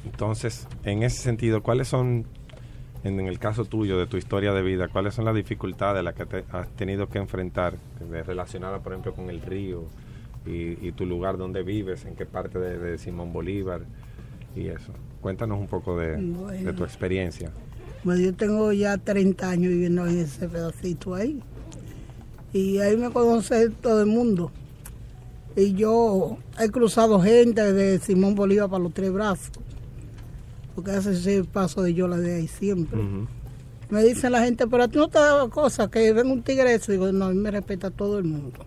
entonces, 0.05 0.67
en 0.83 1.03
ese 1.03 1.21
sentido, 1.21 1.63
¿cuáles 1.63 1.87
son, 1.87 2.25
en, 3.03 3.19
el 3.19 3.39
caso 3.39 3.65
tuyo, 3.65 3.97
de 3.97 4.07
tu 4.07 4.17
historia 4.17 4.53
de 4.53 4.61
vida, 4.61 4.87
cuáles 4.87 5.13
son 5.13 5.25
las 5.25 5.35
dificultades 5.35 5.99
a 5.99 6.03
las 6.03 6.13
que 6.15 6.25
te 6.25 6.43
has 6.51 6.67
tenido 6.75 7.07
que 7.07 7.19
enfrentar, 7.19 7.75
relacionadas, 8.25 8.81
por 8.81 8.93
ejemplo, 8.93 9.13
con 9.13 9.29
el 9.29 9.41
río 9.41 9.83
y, 10.45 10.85
y 10.87 10.91
tu 10.93 11.05
lugar 11.05 11.37
donde 11.37 11.63
vives, 11.63 12.05
en 12.05 12.15
qué 12.15 12.25
parte 12.25 12.59
de, 12.59 12.77
de 12.77 12.97
Simón 12.97 13.31
Bolívar 13.33 13.81
y 14.55 14.67
eso? 14.67 14.91
Cuéntanos 15.21 15.59
un 15.59 15.67
poco 15.67 15.97
de, 15.97 16.17
de 16.17 16.21
Bueno. 16.21 16.73
tu 16.75 16.83
experiencia. 16.83 17.51
Pues 18.03 18.19
yo 18.19 18.33
tengo 18.33 18.71
ya 18.71 18.97
30 18.97 19.49
años 19.49 19.69
viviendo 19.71 20.05
en 20.07 20.19
ese 20.19 20.47
pedacito 20.47 21.15
ahí. 21.15 21.41
Y 22.53 22.79
ahí 22.79 22.95
me 22.95 23.09
conoce 23.11 23.69
todo 23.69 24.01
el 24.01 24.07
mundo. 24.07 24.51
Y 25.55 25.73
yo 25.73 26.37
he 26.59 26.69
cruzado 26.69 27.19
gente 27.19 27.73
de 27.73 27.99
Simón 27.99 28.35
Bolívar 28.35 28.69
para 28.69 28.83
los 28.83 28.93
tres 28.93 29.11
brazos. 29.11 29.51
Porque 30.77 30.95
ese 30.95 31.43
paso 31.43 31.81
de 31.81 31.95
yo 31.95 32.07
la 32.07 32.17
de 32.17 32.35
ahí 32.35 32.47
siempre. 32.47 33.01
Me 33.89 34.03
dicen 34.03 34.31
la 34.31 34.43
gente, 34.43 34.67
pero 34.67 34.87
ti 34.87 34.99
no 34.99 35.07
te 35.07 35.17
da 35.17 35.49
cosa 35.49 35.89
que 35.89 36.13
ven 36.13 36.29
un 36.29 36.43
tigre 36.43 36.71
eso. 36.75 36.91
Digo, 36.91 37.11
no, 37.11 37.25
a 37.25 37.29
mí 37.31 37.39
me 37.39 37.49
respeta 37.49 37.89
todo 37.89 38.19
el 38.19 38.25
mundo. 38.25 38.59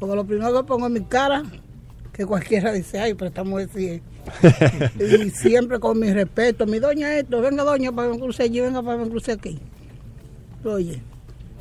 Porque 0.00 0.16
lo 0.16 0.24
primero 0.24 0.52
que 0.52 0.66
pongo 0.66 0.88
en 0.88 0.94
mi 0.94 1.04
cara, 1.04 1.44
que 2.12 2.26
cualquiera 2.26 2.72
dice, 2.72 2.98
ay, 2.98 3.14
pero 3.14 3.28
esta 3.28 3.44
mujer 3.44 3.68
sí 3.72 3.86
es". 3.86 4.02
y 5.26 5.30
siempre 5.30 5.78
con 5.78 5.96
mi 5.96 6.12
respeto, 6.12 6.66
mi 6.66 6.80
doña 6.80 7.16
esto, 7.16 7.40
venga 7.40 7.62
doña 7.62 7.92
para 7.92 8.08
que 8.08 8.14
me 8.14 8.20
cruce 8.20 8.42
allí, 8.42 8.60
venga 8.60 8.82
para 8.82 8.98
que 8.98 9.04
me 9.04 9.10
cruce 9.10 9.30
aquí. 9.30 9.60
Oye, 10.64 11.00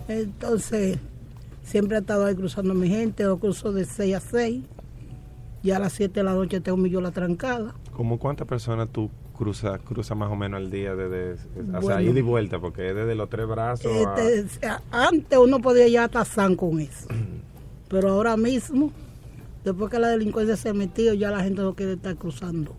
entonces, 0.07 0.97
Siempre 1.69 1.97
he 1.97 1.99
estado 1.99 2.25
ahí 2.25 2.33
cruzando 2.33 2.73
mi 2.73 2.89
gente, 2.89 3.23
lo 3.25 3.37
cruzo 3.37 3.71
de 3.71 3.85
6 3.85 4.15
a 4.15 4.19
6. 4.19 4.63
Ya 5.61 5.75
a 5.75 5.79
las 5.79 5.93
7 5.93 6.19
de 6.19 6.23
la 6.23 6.33
noche 6.33 6.61
tengo 6.61 6.77
mi 6.77 6.89
yola 6.89 7.11
trancada. 7.11 7.75
¿Cómo 7.99 8.17
cuántas 8.17 8.47
personas 8.47 8.87
tú 8.93 9.09
cruzas 9.37 9.77
cruza 9.81 10.15
más 10.15 10.31
o 10.31 10.35
menos 10.37 10.57
al 10.61 10.71
día 10.71 10.95
desde, 10.95 11.33
o 11.33 11.35
sea, 11.69 11.79
Bueno. 11.81 11.99
ida 12.11 12.19
y 12.19 12.21
vuelta? 12.21 12.57
Porque 12.57 12.87
es 12.87 12.95
desde 12.95 13.13
los 13.13 13.29
tres 13.29 13.45
brazos 13.45 13.91
Este, 14.17 14.67
a- 14.67 14.81
antes 14.89 15.37
uno 15.37 15.59
podía 15.59 15.85
ya 15.89 16.05
hasta 16.05 16.23
San 16.23 16.55
con 16.55 16.79
eso. 16.79 17.09
Pero 17.89 18.11
ahora 18.11 18.37
mismo, 18.37 18.93
después 19.65 19.91
que 19.91 19.99
la 19.99 20.07
delincuencia 20.07 20.55
se 20.55 20.69
ha 20.69 20.73
metido, 20.73 21.13
ya 21.13 21.29
la 21.29 21.43
gente 21.43 21.61
no 21.61 21.73
quiere 21.75 21.91
estar 21.91 22.15
cruzando. 22.15 22.73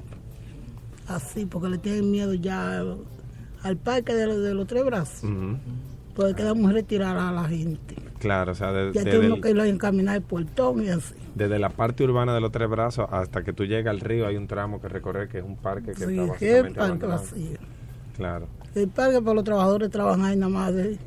Así, 1.07 1.45
porque 1.45 1.69
le 1.69 1.77
tienen 1.77 2.11
miedo 2.11 2.33
ya 2.33 2.83
al 3.63 3.77
parque 3.77 4.15
de, 4.15 4.27
los- 4.27 4.43
de 4.43 4.55
los 4.55 4.67
tres 4.67 4.87
brazos. 4.87 5.29
Porque 6.17 6.35
quedamos 6.35 6.73
retirar 6.73 7.19
a 7.19 7.31
la 7.31 7.45
gente. 7.45 7.95
Claro, 8.21 8.53
o 8.53 8.55
sea, 8.55 8.71
de- 8.73 8.93
Ya 8.93 9.01
desde, 9.03 9.11
tiene 9.11 9.27
uno 9.27 9.35
el- 9.37 9.43
que 9.43 9.69
encaminar 9.69 10.15
el 10.17 10.23
puertón 10.23 10.85
y 10.85 10.89
así. 10.91 11.15
desde 11.35 11.59
la 11.59 11.71
parte 11.71 12.05
urbana 12.05 12.33
de 12.35 12.41
los 12.41 12.53
tres 12.53 12.69
brazos 12.69 13.09
hasta 13.11 13.43
que 13.43 13.53
tú 13.53 13.65
llegas 13.65 13.91
al 13.93 14.01
río 14.01 14.27
hay 14.27 14.37
un 14.37 14.47
tramo 14.47 14.81
que 14.81 14.89
recorrer 14.89 15.29
que 15.29 15.39
es 15.39 15.45
un 15.45 15.57
parque 15.57 15.93
que 15.93 16.05
Sí, 16.07 16.11
está 16.19 16.23
el 16.23 16.29
básicamente 16.29 16.79
parque 16.79 17.07
vacío. 17.07 17.59
Claro, 18.17 18.47
El 18.75 18.89
parque 18.89 19.21
para 19.23 19.35
los 19.35 19.45
trabajadores 19.45 19.91
trabajan 19.91 20.25
ahí 20.25 20.37
nada 20.37 20.53
más 20.53 20.75
de, 20.75 20.99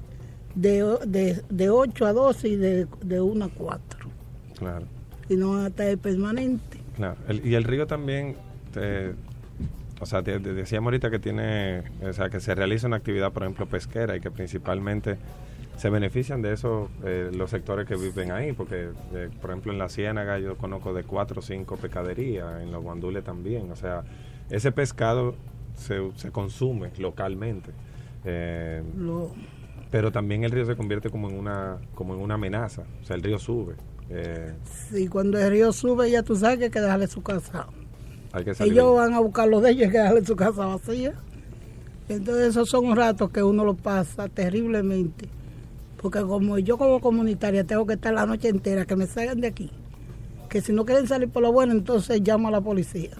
de, 0.55 0.97
de, 1.05 1.41
de 1.49 1.69
8 1.69 2.05
a 2.07 2.13
12 2.13 2.47
y 2.49 2.55
de, 2.57 2.87
de 3.03 3.21
1 3.21 3.45
a 3.45 3.49
4. 3.49 4.09
claro, 4.57 4.85
Y 5.29 5.35
no 5.35 5.51
van 5.53 5.65
a 5.65 5.67
estar 5.67 5.97
permanente. 5.99 6.79
claro. 6.95 7.15
El- 7.27 7.45
y 7.45 7.53
el 7.55 7.63
río 7.63 7.85
también, 7.87 8.35
te- 8.73 9.13
o 9.99 10.05
sea, 10.07 10.23
te, 10.23 10.39
te 10.39 10.53
decíamos 10.53 10.87
ahorita 10.87 11.11
que 11.11 11.19
tiene, 11.19 11.83
o 12.01 12.11
sea, 12.11 12.29
que 12.29 12.39
se 12.39 12.55
realiza 12.55 12.87
una 12.87 12.97
actividad, 12.97 13.31
por 13.31 13.43
ejemplo, 13.43 13.67
pesquera 13.67 14.15
y 14.17 14.19
que 14.19 14.31
principalmente 14.31 15.17
se 15.77 15.89
benefician 15.89 16.41
de 16.41 16.53
eso 16.53 16.89
eh, 17.03 17.31
los 17.33 17.49
sectores 17.49 17.87
que 17.87 17.95
viven 17.95 18.31
ahí, 18.31 18.53
porque, 18.53 18.89
eh, 19.13 19.29
por 19.41 19.51
ejemplo, 19.51 19.71
en 19.71 19.79
la 19.79 19.89
Ciénaga 19.89 20.39
yo 20.39 20.57
conozco 20.57 20.93
de 20.93 21.03
cuatro 21.03 21.39
o 21.39 21.41
cinco 21.41 21.77
pescaderías, 21.77 22.61
en 22.61 22.71
los 22.71 22.83
guandules 22.83 23.23
también, 23.23 23.71
o 23.71 23.75
sea, 23.75 24.03
ese 24.49 24.71
pescado 24.71 25.35
se, 25.75 26.11
se 26.15 26.31
consume 26.31 26.91
localmente. 26.97 27.71
Eh, 28.25 28.81
pero 29.91 30.11
también 30.11 30.43
el 30.43 30.51
río 30.51 30.65
se 30.65 30.75
convierte 30.75 31.09
como 31.09 31.29
en 31.29 31.37
una 31.37 31.77
como 31.93 32.13
en 32.13 32.21
una 32.21 32.35
amenaza 32.35 32.83
o 33.01 33.05
sea 33.05 33.17
el 33.17 33.21
río 33.21 33.37
sube 33.37 33.75
eh, 34.09 34.53
Sí, 34.89 35.07
cuando 35.07 35.39
el 35.39 35.49
río 35.49 35.71
sube, 35.71 36.09
ya 36.09 36.23
tú 36.23 36.35
sabes 36.35 36.57
que 36.57 36.65
hay 36.65 36.71
que 36.71 36.81
dejarle 36.81 37.07
su 37.07 37.21
casa. 37.21 37.67
hay 38.31 38.43
que 38.43 38.53
salir 38.53 38.73
Ellos 38.73 38.95
van 38.95 39.13
a 39.13 39.19
buscar 39.19 39.47
los 39.47 39.61
de 39.63 39.71
ellos, 39.71 39.85
hay 39.85 39.91
que 39.91 39.97
dejarle 39.97 40.25
su 40.25 40.35
casa 40.35 40.65
vacía. 40.65 41.13
Entonces, 42.09 42.49
esos 42.49 42.69
son 42.69 42.95
ratos 42.95 43.31
que 43.31 43.41
uno 43.41 43.63
lo 43.63 43.75
pasa 43.75 44.27
terriblemente. 44.27 45.27
Porque 46.03 46.21
como 46.21 46.59
yo 46.59 46.77
como 46.77 46.99
comunitaria 46.99 47.63
tengo 47.63 47.87
que 47.87 47.93
estar 47.93 48.13
la 48.13 48.25
noche 48.25 48.49
entera, 48.49 48.85
que 48.85 48.97
me 48.97 49.07
salgan 49.07 49.39
de 49.39 49.47
aquí. 49.47 49.71
Que 50.49 50.59
si 50.59 50.73
no 50.73 50.85
quieren 50.85 51.07
salir 51.07 51.29
por 51.29 51.41
lo 51.41 51.53
bueno, 51.53 51.71
entonces 51.71 52.19
llamo 52.19 52.49
a 52.49 52.51
la 52.51 52.59
policía. 52.59 53.11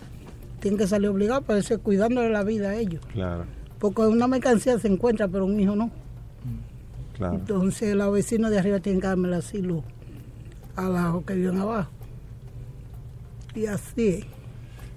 Tienen 0.59 0.77
que 0.77 0.85
salir 0.85 1.07
obligados, 1.07 1.45
pero 1.47 1.59
eso 1.59 1.75
es 1.75 1.79
cuidándole 1.79 2.29
la 2.29 2.43
vida 2.43 2.71
a 2.71 2.75
ellos. 2.75 3.01
claro 3.13 3.45
Porque 3.79 4.01
una 4.01 4.27
mercancía 4.27 4.77
se 4.79 4.89
encuentra, 4.89 5.29
pero 5.29 5.45
un 5.45 5.57
hijo 5.57 5.77
no. 5.77 5.91
claro 7.15 7.35
Entonces, 7.35 7.95
los 7.95 8.11
vecinos 8.11 8.51
de 8.51 8.59
arriba 8.59 8.81
tienen 8.81 8.99
que 8.99 9.07
darme 9.07 9.29
el 9.29 9.35
asilo 9.35 9.81
a 10.75 11.13
los 11.13 11.23
que 11.23 11.35
viven 11.35 11.59
abajo. 11.59 11.89
Y 13.55 13.65
así 13.65 14.07
es. 14.09 14.25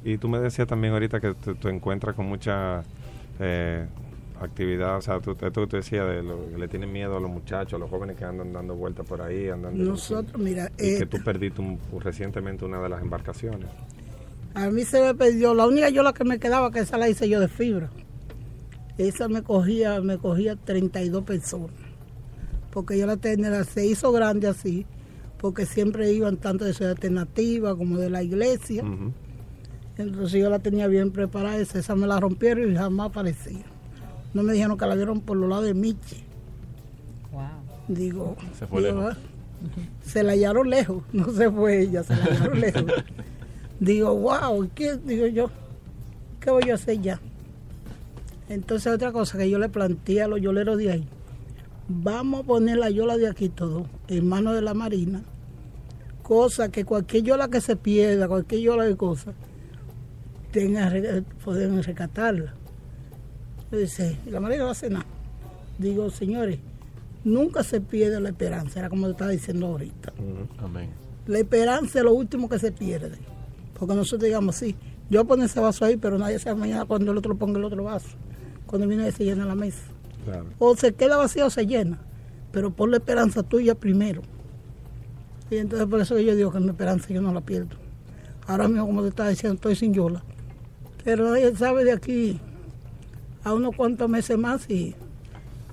y 0.04 0.18
tú 0.18 0.28
me 0.28 0.40
decías 0.40 0.66
también 0.66 0.92
ahorita 0.92 1.20
que 1.20 1.34
tú, 1.34 1.54
tú 1.54 1.68
encuentras 1.68 2.16
con 2.16 2.26
mucha 2.26 2.82
eh, 3.38 3.86
actividad 4.40 4.96
o 4.98 5.00
sea 5.02 5.20
tú, 5.20 5.32
esto 5.32 5.50
que 5.50 5.66
tú 5.66 5.76
decías 5.76 6.06
de 6.08 6.22
lo 6.22 6.50
que 6.50 6.58
le 6.58 6.68
tienen 6.68 6.92
miedo 6.92 7.16
a 7.16 7.20
los 7.20 7.30
muchachos 7.30 7.74
a 7.74 7.78
los 7.78 7.88
jóvenes 7.90 8.16
que 8.16 8.24
andan 8.24 8.52
dando 8.52 8.74
vueltas 8.74 9.06
por 9.06 9.20
ahí 9.22 9.48
andan 9.48 9.82
Nosotros, 9.82 10.40
mira, 10.42 10.70
y 10.78 10.86
eh, 10.86 10.98
que 10.98 11.06
tú 11.06 11.18
perdiste 11.24 11.60
un- 11.60 11.78
recientemente 12.00 12.64
una 12.64 12.80
de 12.80 12.88
las 12.88 13.00
embarcaciones 13.02 13.68
a 14.54 14.70
mí 14.70 14.84
se 14.84 15.02
me 15.02 15.14
perdió, 15.14 15.52
la 15.52 15.66
única 15.66 15.90
yo 15.90 16.02
la 16.02 16.14
que 16.14 16.24
me 16.24 16.38
quedaba, 16.38 16.70
que 16.70 16.78
esa 16.78 16.96
la 16.96 17.10
hice 17.10 17.28
yo 17.28 17.40
de 17.40 17.48
fibra. 17.48 17.90
Esa 18.96 19.28
me 19.28 19.42
cogía, 19.42 20.00
me 20.00 20.16
cogía 20.16 20.56
32 20.56 21.24
personas. 21.24 21.76
Porque 22.70 22.98
yo 22.98 23.06
la 23.06 23.18
tenía, 23.18 23.64
se 23.64 23.84
hizo 23.84 24.12
grande 24.12 24.48
así, 24.48 24.86
porque 25.36 25.66
siempre 25.66 26.10
iban 26.10 26.38
tanto 26.38 26.64
de 26.64 26.72
ciudad 26.72 26.92
alternativa 26.92 27.76
como 27.76 27.98
de 27.98 28.08
la 28.08 28.22
iglesia. 28.22 28.82
Entonces 29.98 30.40
yo 30.40 30.48
la 30.48 30.58
tenía 30.58 30.86
bien 30.88 31.10
preparada, 31.10 31.58
esa, 31.58 31.78
esa 31.78 31.94
me 31.94 32.06
la 32.06 32.18
rompieron 32.18 32.72
y 32.72 32.76
jamás 32.76 33.08
aparecía. 33.10 33.64
No 34.36 34.42
me 34.42 34.52
dijeron 34.52 34.76
que 34.76 34.84
la 34.84 34.94
vieron 34.94 35.22
por 35.22 35.38
los 35.38 35.48
lados 35.48 35.64
de 35.64 35.72
Miche. 35.72 36.22
Digo, 37.88 38.36
Se 38.58 38.66
fue 38.66 38.82
digo, 38.84 39.00
lejos. 39.00 39.16
se 40.04 40.22
la 40.22 40.32
hallaron 40.32 40.68
lejos, 40.68 41.02
no 41.14 41.30
se 41.30 41.50
fue 41.50 41.80
ella, 41.80 42.02
se 42.02 42.14
la 42.14 42.24
hallaron 42.24 42.60
lejos. 42.60 42.84
Digo, 43.80 44.14
wow, 44.14 44.68
¿qué? 44.74 44.96
Digo 44.98 45.26
yo, 45.26 45.50
¿qué 46.38 46.50
voy 46.50 46.68
a 46.70 46.74
hacer 46.74 47.00
ya? 47.00 47.18
Entonces 48.50 48.92
otra 48.92 49.10
cosa 49.10 49.38
que 49.38 49.48
yo 49.48 49.58
le 49.58 49.70
planteé 49.70 50.22
a 50.22 50.28
los 50.28 50.40
yoleros 50.42 50.76
de 50.76 50.90
ahí, 50.92 51.08
vamos 51.88 52.40
a 52.40 52.42
poner 52.44 52.76
la 52.76 52.90
yola 52.90 53.16
de 53.16 53.28
aquí 53.28 53.48
todo 53.48 53.86
en 54.08 54.28
manos 54.28 54.54
de 54.54 54.60
la 54.62 54.74
marina, 54.74 55.22
cosa 56.22 56.70
que 56.70 56.84
cualquier 56.84 57.22
yola 57.22 57.48
que 57.48 57.62
se 57.62 57.76
pierda, 57.76 58.28
cualquier 58.28 58.60
yola 58.60 58.84
de 58.84 58.96
cosas, 58.96 59.34
tenga, 60.52 60.92
pueden 61.42 61.82
rescatarla. 61.82 62.52
Yo 63.70 63.78
dice, 63.78 64.16
¿y 64.26 64.30
la 64.30 64.40
marina 64.40 64.64
va 64.64 64.72
a 64.72 64.88
nada? 64.88 65.06
Digo, 65.78 66.10
señores, 66.10 66.58
nunca 67.24 67.62
se 67.64 67.80
pierde 67.80 68.20
la 68.20 68.28
esperanza, 68.28 68.78
era 68.78 68.88
como 68.88 69.06
te 69.06 69.12
estaba 69.12 69.30
diciendo 69.30 69.66
ahorita. 69.66 70.12
Ujú. 70.12 70.64
Amén. 70.64 70.90
La 71.26 71.38
esperanza 71.38 71.98
es 71.98 72.04
lo 72.04 72.14
último 72.14 72.48
que 72.48 72.58
se 72.58 72.70
pierde. 72.70 73.18
Porque 73.78 73.94
nosotros 73.94 74.22
digamos, 74.22 74.56
sí, 74.56 74.76
yo 75.10 75.24
poner 75.24 75.46
ese 75.46 75.60
vaso 75.60 75.84
ahí, 75.84 75.96
pero 75.96 76.18
nadie 76.18 76.38
sabe 76.38 76.58
mañana 76.60 76.84
cuando 76.84 77.12
el 77.12 77.18
otro 77.18 77.36
ponga 77.36 77.58
el 77.58 77.64
otro 77.64 77.84
vaso. 77.84 78.16
Cuando 78.66 78.88
viene 78.88 79.10
se 79.12 79.24
llena 79.24 79.44
la 79.44 79.54
mesa. 79.54 79.82
claro 80.24 80.46
O 80.58 80.74
se 80.76 80.94
queda 80.94 81.16
vacía 81.16 81.46
o 81.46 81.50
se 81.50 81.66
llena. 81.66 81.98
Pero 82.52 82.70
pon 82.70 82.90
la 82.90 82.96
esperanza 82.98 83.42
tuya 83.42 83.74
primero. 83.74 84.22
Y 85.50 85.56
entonces 85.56 85.86
por 85.86 86.00
eso 86.00 86.14
que 86.16 86.24
yo 86.24 86.34
digo 86.34 86.52
que 86.52 86.60
mi 86.60 86.70
esperanza 86.70 87.08
yo 87.08 87.20
no 87.20 87.32
la 87.32 87.40
pierdo. 87.40 87.76
Ahora 88.46 88.68
mismo, 88.68 88.86
como 88.86 89.02
te 89.02 89.08
estaba 89.08 89.28
diciendo, 89.28 89.54
estoy 89.54 89.76
sin 89.76 89.92
yola. 89.92 90.22
Pero 91.04 91.28
nadie 91.28 91.54
sabe 91.56 91.84
de 91.84 91.92
aquí 91.92 92.40
a 93.46 93.54
unos 93.54 93.76
cuantos 93.76 94.08
meses 94.08 94.36
más 94.36 94.68
y 94.68 94.92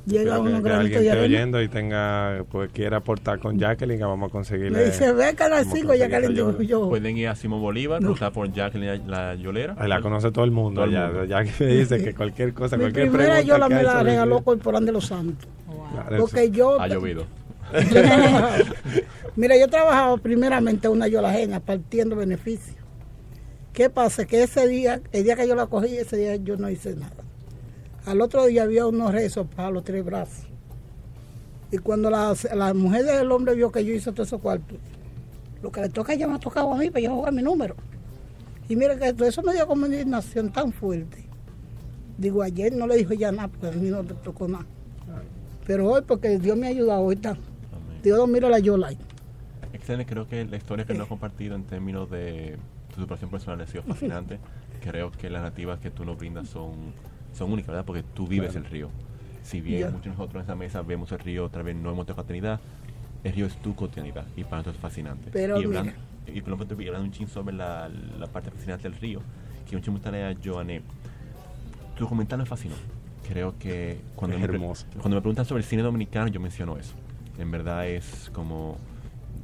llega 0.06 0.36
Espero 0.36 0.44
que, 0.44 0.50
unos 0.50 0.62
que 0.64 0.70
alguien 0.70 1.04
esté 1.06 1.20
oyendo 1.20 1.60
y 1.60 1.68
tenga 1.70 2.46
pues 2.52 2.70
quiera 2.72 2.98
aportar 2.98 3.40
con 3.40 3.58
Jacqueline 3.58 3.98
que 3.98 4.04
vamos 4.06 4.30
a 4.30 4.32
conseguirle 4.32 4.78
Me 4.78 4.86
dice, 4.86 5.12
ve 5.12 5.34
que 5.36 5.42
a 5.44 5.50
las 5.50 5.66
vamos 5.66 5.74
a 5.74 5.78
5 5.78 5.94
ya 5.96 6.08
que 6.08 6.12
conseguirle 6.14 6.28
le 6.28 6.34
digo 6.36 6.50
ayuda. 6.50 6.64
yo. 6.64 6.90
Pueden 6.90 7.18
ir 7.18 7.28
a 7.30 7.36
Simón 7.36 7.62
Bolívar, 7.62 8.00
No. 8.00 8.10
cruzar 8.10 8.32
por 8.32 8.52
Jacqueline 8.54 9.08
la, 9.10 9.30
la 9.32 9.36
Yolera. 9.36 9.76
Ahí 9.80 9.90
la 9.90 10.02
conoce 10.02 10.32
todo 10.32 10.46
el 10.46 10.52
mundo, 10.52 10.82
Todo 10.82 10.86
el 10.86 10.92
ya, 10.92 11.08
mundo. 11.08 11.26
ya 11.26 11.44
que 11.44 11.52
me 11.66 11.72
dice 11.74 12.04
que 12.04 12.14
cualquier 12.14 12.54
cosa, 12.54 12.78
Mi 12.78 12.84
cualquier 12.84 13.10
primera 13.10 13.36
pregunta 13.38 13.48
yo 13.54 13.58
la 13.58 13.70
me 13.70 13.82
la 13.82 14.04
regaló 14.04 14.38
el- 14.38 14.44
Corporán 14.44 14.86
de 14.86 14.92
los 14.92 15.08
Santos. 15.08 15.48
Claro, 15.94 16.18
Porque 16.20 16.44
eso. 16.44 16.54
yo. 16.54 16.80
Ha 16.80 16.88
llovido. 16.88 17.26
Mira, 19.36 19.58
yo 19.58 19.68
trabajaba 19.68 20.16
primeramente 20.18 20.88
una 20.90 21.08
yola 21.08 21.30
ajena 21.30 21.60
partiendo 21.60 22.16
beneficios. 22.16 22.76
¿Qué 23.74 23.90
pasa? 23.90 24.26
Que 24.26 24.44
ese 24.44 24.68
día, 24.68 25.02
el 25.12 25.24
día 25.24 25.36
que 25.36 25.48
yo 25.48 25.56
la 25.56 25.66
cogí, 25.66 25.96
ese 25.98 26.18
día 26.18 26.36
yo 26.36 26.56
no 26.58 26.70
hice 26.70 26.96
nada. 26.96 27.14
Al 28.06 28.22
otro 28.22 28.46
día 28.46 28.64
había 28.64 28.86
unos 28.86 29.12
rezos 29.12 29.48
para 29.56 29.72
los 29.72 29.84
tres 29.84 30.04
brazos. 30.04 30.46
Y 31.72 31.78
cuando 31.78 32.10
la, 32.10 32.36
la 32.54 32.74
mujer 32.74 33.06
del 33.06 33.32
hombre 33.32 33.56
vio 33.56 33.72
que 33.72 33.84
yo 33.84 33.94
hice 33.94 34.12
todo 34.12 34.24
esos 34.24 34.42
cuartos, 34.42 34.78
lo 35.62 35.72
que 35.72 35.82
le 35.82 35.90
toca 35.90 36.14
ya 36.14 36.28
me 36.28 36.36
ha 36.36 36.40
tocado 36.40 36.74
a 36.74 36.78
mí 36.78 36.90
para 36.90 37.02
yo 37.02 37.16
jugar 37.16 37.34
mi 37.34 37.42
número. 37.42 37.76
Y 38.68 38.76
mira 38.76 38.98
que 38.98 39.14
todo 39.14 39.28
eso 39.28 39.42
me 39.42 39.54
dio 39.54 39.66
como 39.66 39.86
una 39.86 39.96
indignación 39.96 40.52
tan 40.52 40.72
fuerte. 40.72 41.26
Digo, 42.18 42.44
ayer 42.44 42.74
no 42.74 42.86
le 42.86 42.98
dijo 42.98 43.14
ya 43.14 43.32
nada, 43.32 43.48
porque 43.48 43.68
a 43.68 43.72
mí 43.72 43.90
no 43.90 44.04
le 44.04 44.14
tocó 44.16 44.48
nada. 44.48 44.66
Pero 45.66 45.90
hoy, 45.90 46.02
porque 46.02 46.38
Dios 46.38 46.58
me 46.58 46.68
ha 46.68 46.70
ayudado, 46.70 47.02
hoy. 47.02 47.20
Amén. 47.24 47.40
Dios 48.04 48.28
mira 48.28 48.50
la 48.50 48.58
ahí. 48.58 48.98
Excelente, 49.72 50.06
creo 50.06 50.28
que 50.28 50.46
la 50.46 50.58
historia 50.58 50.86
que 50.86 50.94
nos 50.94 51.04
has 51.04 51.08
compartido 51.08 51.56
en 51.56 51.64
términos 51.64 52.10
de 52.10 52.58
tu 52.94 53.02
superación 53.02 53.32
personal 53.32 53.62
ha 53.62 53.68
sido 53.68 53.84
fascinante. 53.84 54.40
creo 54.84 55.12
que 55.12 55.30
las 55.30 55.42
nativas 55.42 55.80
que 55.80 55.90
tú 55.90 56.06
nos 56.06 56.18
brindas 56.18 56.50
son, 56.50 56.94
son 57.34 57.52
únicas, 57.52 57.70
¿verdad? 57.70 57.86
Porque 57.86 58.04
tú 58.04 58.28
vives 58.28 58.56
el 58.56 58.66
río. 58.66 58.90
Si 59.44 59.60
bien 59.62 59.80
Ya. 59.82 59.86
muchos 59.90 60.06
de 60.06 60.10
nosotros 60.12 60.36
en 60.36 60.42
esa 60.44 60.56
mesa 60.56 60.82
vemos 60.82 61.12
el 61.12 61.20
río, 61.20 61.46
otra 61.46 61.64
vez 61.64 61.76
no 61.76 61.92
hemos 61.92 62.06
tenido 62.06 62.24
cotidianidad, 62.24 62.60
el 63.24 63.34
río 63.34 63.46
es 63.46 63.56
tu 63.58 63.76
cotidianidad 63.76 64.26
y 64.38 64.44
para 64.44 64.58
nosotros 64.58 64.76
es 64.76 64.82
fascinante. 64.82 65.30
Pero 65.34 65.60
y 65.60 65.66
hablando, 65.66 65.92
mira. 66.26 66.38
y 66.38 66.42
por 66.42 66.52
hablando 66.88 67.06
un 67.08 67.12
chin 67.12 67.28
sobre 67.28 67.56
la, 67.56 67.90
la 67.90 68.28
parte 68.28 68.52
fascinante 68.52 68.90
del 68.90 68.98
río, 69.00 69.22
que 69.70 69.76
un 69.76 69.82
chin 69.82 69.94
a 70.32 70.36
Joanne. 70.44 70.82
Tu 71.98 72.08
comentario 72.08 72.44
me 72.44 72.50
fascinó. 72.50 72.76
Creo 73.28 73.58
que 73.58 74.00
cuando 74.16 74.36
Es 74.38 74.42
me, 74.42 74.54
hermoso. 74.54 74.86
cuando 74.94 75.16
me 75.16 75.22
preguntan 75.22 75.46
sobre 75.46 75.62
el 75.62 75.68
cine 75.68 75.82
dominicano, 75.84 76.28
yo 76.28 76.40
menciono 76.40 76.78
eso. 76.78 76.94
En 77.38 77.52
verdad 77.52 77.88
es 77.88 78.30
como 78.34 78.78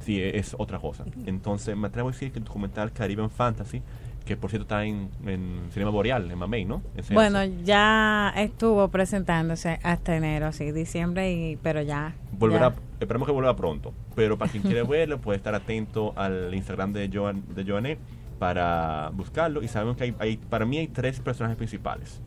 sí, 0.04 0.20
es 0.20 0.54
otra 0.58 0.78
cosa. 0.78 1.04
Entonces, 1.26 1.76
me 1.76 1.86
atrevo 1.88 2.08
a 2.08 2.12
decir 2.12 2.32
que 2.32 2.38
el 2.38 2.44
documental 2.44 2.92
Caribbean 2.92 3.30
Fantasy, 3.30 3.82
que 4.24 4.36
por 4.36 4.50
cierto 4.50 4.64
está 4.64 4.84
en, 4.84 5.10
en 5.26 5.68
Cinema 5.72 5.90
Boreal, 5.90 6.30
en 6.30 6.38
Mamey, 6.38 6.64
¿no? 6.64 6.82
Bueno, 7.12 7.44
ya 7.64 8.32
estuvo 8.36 8.88
presentándose 8.88 9.80
hasta 9.82 10.16
enero, 10.16 10.52
sí, 10.52 10.70
diciembre, 10.72 11.32
y, 11.32 11.56
pero 11.56 11.82
ya. 11.82 12.14
volverá, 12.32 12.70
ya. 12.70 12.76
esperamos 13.00 13.26
que 13.26 13.32
vuelva 13.32 13.56
pronto. 13.56 13.92
Pero 14.14 14.38
para 14.38 14.50
quien 14.50 14.62
quiere 14.62 14.82
verlo, 14.82 15.18
puede 15.18 15.38
estar 15.38 15.54
atento 15.54 16.12
al 16.16 16.54
Instagram 16.54 16.92
de, 16.92 17.10
Joan, 17.12 17.42
de 17.54 17.64
Joanet 17.64 17.98
para 18.38 19.10
buscarlo. 19.12 19.62
Y 19.62 19.68
sabemos 19.68 19.96
que 19.96 20.14
hay, 20.18 20.36
para 20.36 20.64
mí 20.64 20.78
hay 20.78 20.88
tres 20.88 21.20
personajes 21.20 21.56
principales. 21.56 22.20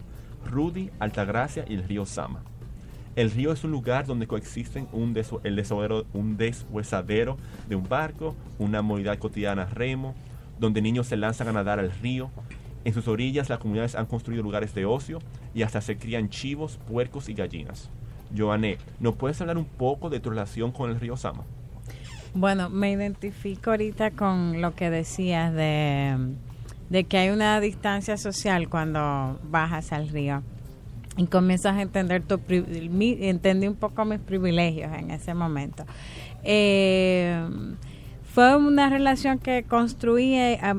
Rudy, 0.46 0.90
Altagracia 1.00 1.66
y 1.68 1.76
el 1.76 1.84
río 1.84 2.06
Sama. 2.06 2.42
El 3.16 3.30
río 3.30 3.52
es 3.52 3.64
un 3.64 3.72
lugar 3.72 4.08
donde 4.08 4.26
coexisten 4.26 4.88
un, 4.92 5.16
el 5.44 5.66
un 6.14 6.38
deshuesadero 6.38 7.38
de 7.68 7.76
un 7.76 7.88
barco, 7.88 8.36
una 8.58 8.82
movilidad 8.82 9.20
cotidiana 9.20 9.66
remo, 9.66 10.16
donde 10.63 10.82
niños 10.82 11.08
se 11.08 11.17
lanzan 11.17 11.49
a 11.49 11.52
nadar 11.52 11.80
al 11.80 11.91
río. 11.91 12.32
En 12.86 12.93
sus 12.93 13.10
orillas 13.10 13.49
las 13.49 13.60
comunidades 13.60 13.95
han 13.95 14.06
construido 14.06 14.41
lugares 14.43 14.73
de 14.73 14.86
ocio 14.86 15.19
y 15.54 15.63
hasta 15.63 15.82
se 15.82 15.97
crían 15.97 16.30
chivos, 16.30 16.80
puercos 16.88 17.28
y 17.28 17.34
gallinas. 17.34 17.89
Joané, 18.36 18.78
¿nos 19.02 19.15
puedes 19.15 19.39
hablar 19.41 19.58
un 19.58 19.65
poco 19.65 20.10
de 20.10 20.21
tu 20.21 20.30
relación 20.30 20.71
con 20.71 20.89
el 20.89 20.99
río 20.99 21.17
Sama? 21.17 21.43
Bueno, 22.34 22.69
me 22.69 22.91
identifico 22.91 23.71
ahorita 23.71 24.12
con 24.12 24.62
lo 24.62 24.73
que 24.73 24.89
decías 24.89 25.54
de, 25.54 26.17
de 26.89 27.04
que 27.04 27.17
hay 27.17 27.30
una 27.30 27.60
distancia 27.60 28.15
social 28.15 28.69
cuando 28.69 29.39
bajas 29.43 29.91
al 29.91 30.08
río 30.08 30.43
y 31.17 31.28
comienzas 31.28 31.76
a 31.76 31.82
entender 31.82 32.23
tu 32.23 32.39
entendí 32.49 33.67
un 33.67 33.76
poco 33.76 34.06
mis 34.06 34.19
privilegios 34.19 34.91
en 34.97 35.12
ese 35.12 35.34
momento. 35.34 35.84
Eh, 36.43 37.47
fue 38.34 38.56
una 38.56 38.89
relación 38.89 39.38
que 39.38 39.62
construí 39.62 40.36
a, 40.36 40.72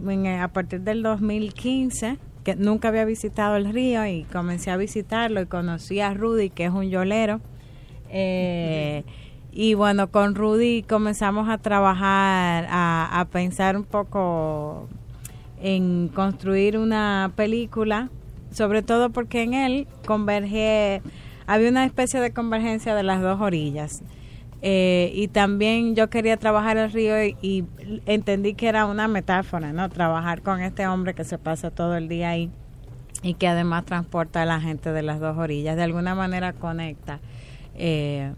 a, 0.43 0.49
partir 0.49 0.81
del 0.81 1.05
2015 1.05 2.19
que 2.43 2.57
nunca 2.57 2.89
había 2.89 3.05
visitado 3.05 3.55
el 3.55 3.73
río 3.73 4.05
y 4.07 4.25
comencé 4.25 4.73
a 4.73 4.77
visitarlo 4.77 5.41
y 5.41 5.47
conocí 5.47 6.01
a 6.01 6.13
Rudy, 6.15 6.51
que 6.51 6.65
es 6.65 6.73
un 6.73 6.91
yolero. 6.91 7.41
Eh, 8.11 9.05
y 9.53 9.75
bueno, 9.75 10.11
con 10.11 10.35
Rudy 10.35 10.83
comenzamos 10.83 11.49
a 11.49 11.59
trabajar, 11.59 12.67
a, 12.69 13.27
pensar 13.31 13.77
un 13.77 13.85
poco 13.85 14.89
en 15.63 16.09
construir 16.09 16.77
una 16.77 17.31
película, 17.37 18.11
sobre 18.51 18.83
todo 18.83 19.11
porque 19.11 19.43
en 19.43 19.55
él 19.55 19.87
converge, 20.05 21.03
había 21.47 21.71
una 21.71 21.85
especie 21.85 22.19
de 22.19 22.33
convergencia 22.33 22.97
de 22.97 23.05
las 23.05 23.23
dos 23.23 23.41
orillas. 23.41 24.03
Eh, 24.67 25.13
y 25.15 25.29
también 25.29 25.95
yo 25.95 26.09
quería 26.09 26.39
trabajar 26.39 26.79
el 26.79 26.91
río 26.91 27.23
y, 27.23 27.67
entendí 28.07 28.55
que 28.55 28.67
era 28.67 28.87
una 28.87 29.09
metáfora, 29.09 29.75
¿no? 29.75 29.91
Trabajar 29.91 30.41
con 30.41 30.63
este 30.63 30.87
hombre 30.87 31.13
que 31.13 31.23
se 31.25 31.37
pasa 31.37 31.71
todo 31.71 31.99
el 31.99 32.09
día 32.09 32.31
ahí 32.31 32.51
y 33.23 33.35
que 33.35 33.47
además 33.47 33.85
transporta 33.85 34.41
a 34.41 34.47
la 34.47 34.63
gente 34.63 34.91
de 34.91 35.03
las 35.03 35.21
dos 35.21 35.37
orillas, 35.37 35.77
de 35.77 35.83
alguna 35.83 36.15
manera 36.15 36.55
conecta. 36.55 37.21
Eh, 37.75 38.33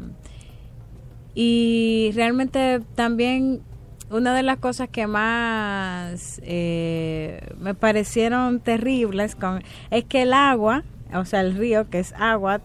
y 1.36 2.10
realmente 2.16 2.80
también 2.96 3.62
una 4.10 4.34
de 4.34 4.42
las 4.42 4.58
cosas 4.58 4.88
que 4.88 5.06
más 5.06 6.40
eh, 6.42 7.54
me 7.60 7.74
parecieron 7.74 8.58
terribles 8.58 9.36
con, 9.36 9.62
es 9.92 10.02
que 10.02 10.22
el 10.22 10.32
agua, 10.32 10.82
o 11.14 11.24
sea, 11.24 11.40
el 11.42 11.54
río, 11.54 11.88
que 11.88 12.00
es 12.00 12.12
agua, 12.14 12.62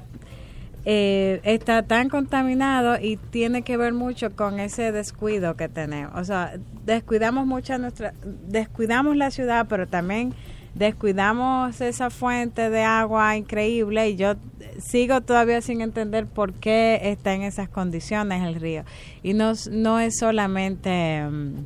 eh, 0.86 1.42
está 1.44 1.84
tan 1.84 2.10
contaminado 2.10 2.98
y 3.00 3.18
tiene 3.18 3.62
que 3.62 3.78
ver 3.78 3.94
mucho 3.94 4.36
con 4.36 4.60
ese 4.60 4.92
descuido 4.92 5.56
que 5.56 5.70
tenemos. 5.70 6.14
O 6.16 6.24
sea, 6.24 6.54
descuidamos 6.86 7.46
mucho 7.46 7.78
nuestra, 7.78 8.14
descuidamos 8.48 9.16
la 9.16 9.32
ciudad, 9.32 9.68
pero 9.70 9.88
también 9.88 10.34
descuidamos 10.74 11.82
esa 11.82 12.10
fuente 12.10 12.70
de 12.70 12.82
agua 12.82 13.36
increíble 13.36 14.10
y 14.10 14.16
yo 14.16 14.36
sigo 14.80 15.22
todavía 15.22 15.62
sin 15.62 15.82
entender 15.82 16.26
por 16.26 16.54
qué 16.54 17.00
está 17.04 17.34
en 17.34 17.44
esas 17.44 17.70
condiciones 17.70 18.44
el 18.44 18.56
río. 18.56 18.84
Y 19.24 19.34
no, 19.34 20.00
es 20.00 20.18
solamente... 20.18 21.24
Mm, 21.30 21.66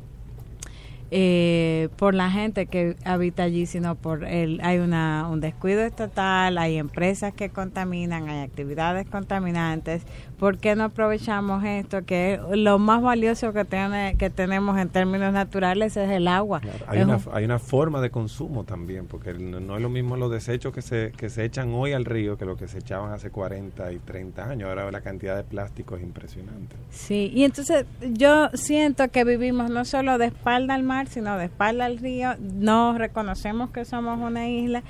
eh, 1.10 1.88
por 1.96 2.14
la 2.14 2.30
gente 2.30 2.66
que 2.66 2.96
habita 3.04 3.44
allí, 3.44 3.66
sino 3.66 3.94
por 3.94 4.24
el, 4.24 4.60
hay 4.62 4.78
una, 4.78 5.28
un 5.30 5.40
descuido 5.40 5.82
estatal, 5.82 6.58
hay 6.58 6.76
empresas 6.78 7.32
que 7.32 7.50
contaminan, 7.50 8.28
hay 8.28 8.42
actividades 8.42 9.08
contaminantes. 9.08 10.02
¿Por 10.38 10.58
qué 10.58 10.76
no 10.76 10.84
aprovechamos 10.84 11.64
esto? 11.64 12.04
Que 12.04 12.38
lo 12.52 12.78
más 12.78 13.02
valioso 13.02 13.52
que, 13.52 13.64
tiene, 13.64 14.16
que 14.18 14.28
tenemos 14.28 14.78
en 14.78 14.88
términos 14.88 15.32
naturales 15.32 15.96
es 15.96 16.10
el 16.10 16.28
agua. 16.28 16.60
hay, 16.86 17.00
una, 17.00 17.18
hay 17.32 17.44
una 17.44 17.58
forma 17.58 18.00
de 18.00 18.10
consumo 18.10 18.64
también, 18.64 19.06
porque 19.06 19.32
no 19.34 19.76
es 19.76 19.82
lo 19.82 19.88
mismo 19.88 20.16
los 20.16 20.30
desechos 20.30 20.74
que 20.74 20.82
se, 20.82 21.12
que 21.16 21.30
se 21.30 21.44
echan 21.44 21.72
hoy 21.72 21.92
al 21.92 22.04
río 22.04 22.36
que 22.36 22.44
lo 22.44 22.56
que 22.56 22.68
se 22.68 22.78
echaban 22.78 23.12
hace 23.12 23.30
40 23.30 23.92
y 23.92 23.98
30 23.98 24.48
años. 24.48 24.68
Ahora 24.68 24.90
la 24.90 25.00
cantidad 25.00 25.36
de 25.36 25.44
plástico 25.44 25.96
es 25.96 26.02
impresionante. 26.02 26.76
Sí, 26.90 27.30
y 27.34 27.44
entonces 27.44 27.86
yo 28.12 28.50
siento 28.54 29.08
que 29.08 29.24
vivimos 29.24 29.70
no 29.70 29.84
solo 29.84 30.18
de 30.18 30.26
espalda 30.26 30.74
al 30.74 30.82
mar, 30.82 31.08
sino 31.08 31.36
de 31.38 31.46
espalda 31.46 31.86
al 31.86 31.98
río. 31.98 32.34
No 32.38 32.96
reconocemos 32.98 33.70
que 33.70 33.84
somos 33.84 34.20
una 34.20 34.48
isla 34.48 34.82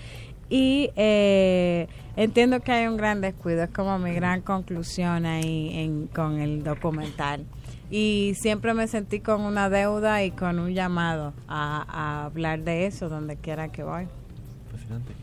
y 0.49 0.91
eh, 0.97 1.89
entiendo 2.17 2.61
que 2.61 2.73
hay 2.73 2.87
un 2.87 2.97
gran 2.97 3.21
descuido. 3.21 3.63
Es 3.63 3.71
como 3.71 3.99
mi 3.99 4.13
gran 4.13 4.43
conclusión 4.43 5.27
ahí 5.27 5.71
en, 5.75 6.07
con 6.09 6.41
el 6.41 6.65
documental. 6.65 7.45
Y 7.91 8.35
siempre 8.37 8.75
me 8.75 8.89
sentí 8.89 9.21
con 9.21 9.43
una 9.43 9.71
deuda 9.71 10.25
y 10.25 10.33
con 10.33 10.59
un 10.59 10.75
llamado 10.75 11.35
a, 11.47 12.25
hablar 12.25 12.63
de 12.63 12.87
eso 12.87 13.09
donde 13.09 13.37
quiera 13.37 13.69
que 13.69 13.85
voy. 13.85 14.09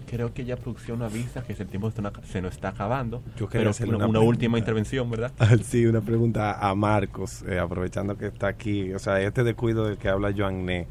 Creo 0.07 0.33
que 0.33 0.45
ya 0.45 0.57
producción 0.57 1.01
avisa 1.01 1.43
que 1.43 1.53
el 1.53 1.67
tiempo 1.67 1.91
se 1.91 2.41
nos 2.41 2.53
está 2.53 2.69
acabando. 2.69 3.21
Yo 3.37 3.47
quiero 3.47 3.69
hacer 3.69 3.93
una, 3.93 4.19
última 4.19 4.59
intervención, 4.59 5.09
¿verdad? 5.09 5.31
sí, 5.63 5.85
una 5.85 6.01
pregunta 6.01 6.59
a 6.59 6.75
Marcos, 6.75 7.43
eh, 7.47 7.59
aprovechando 7.59 8.17
que 8.17 8.27
está 8.27 8.47
aquí. 8.47 8.93
O 8.93 8.99
sea, 8.99 9.21
este 9.21 9.43
descuido 9.43 9.85
del 9.85 9.97
que 9.97 10.09
habla 10.09 10.33
Joanne, 10.35 10.87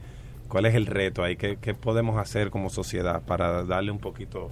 ¿cuál 0.49 0.67
es 0.67 0.75
el 0.75 0.87
reto 0.87 1.23
ahí? 1.23 1.37
¿Qué, 1.37 1.75
podemos 1.75 2.19
hacer 2.19 2.51
como 2.51 2.69
sociedad 2.71 3.23
para 3.23 3.65
darle 3.65 3.91
un 3.91 3.99
poquito, 3.99 4.51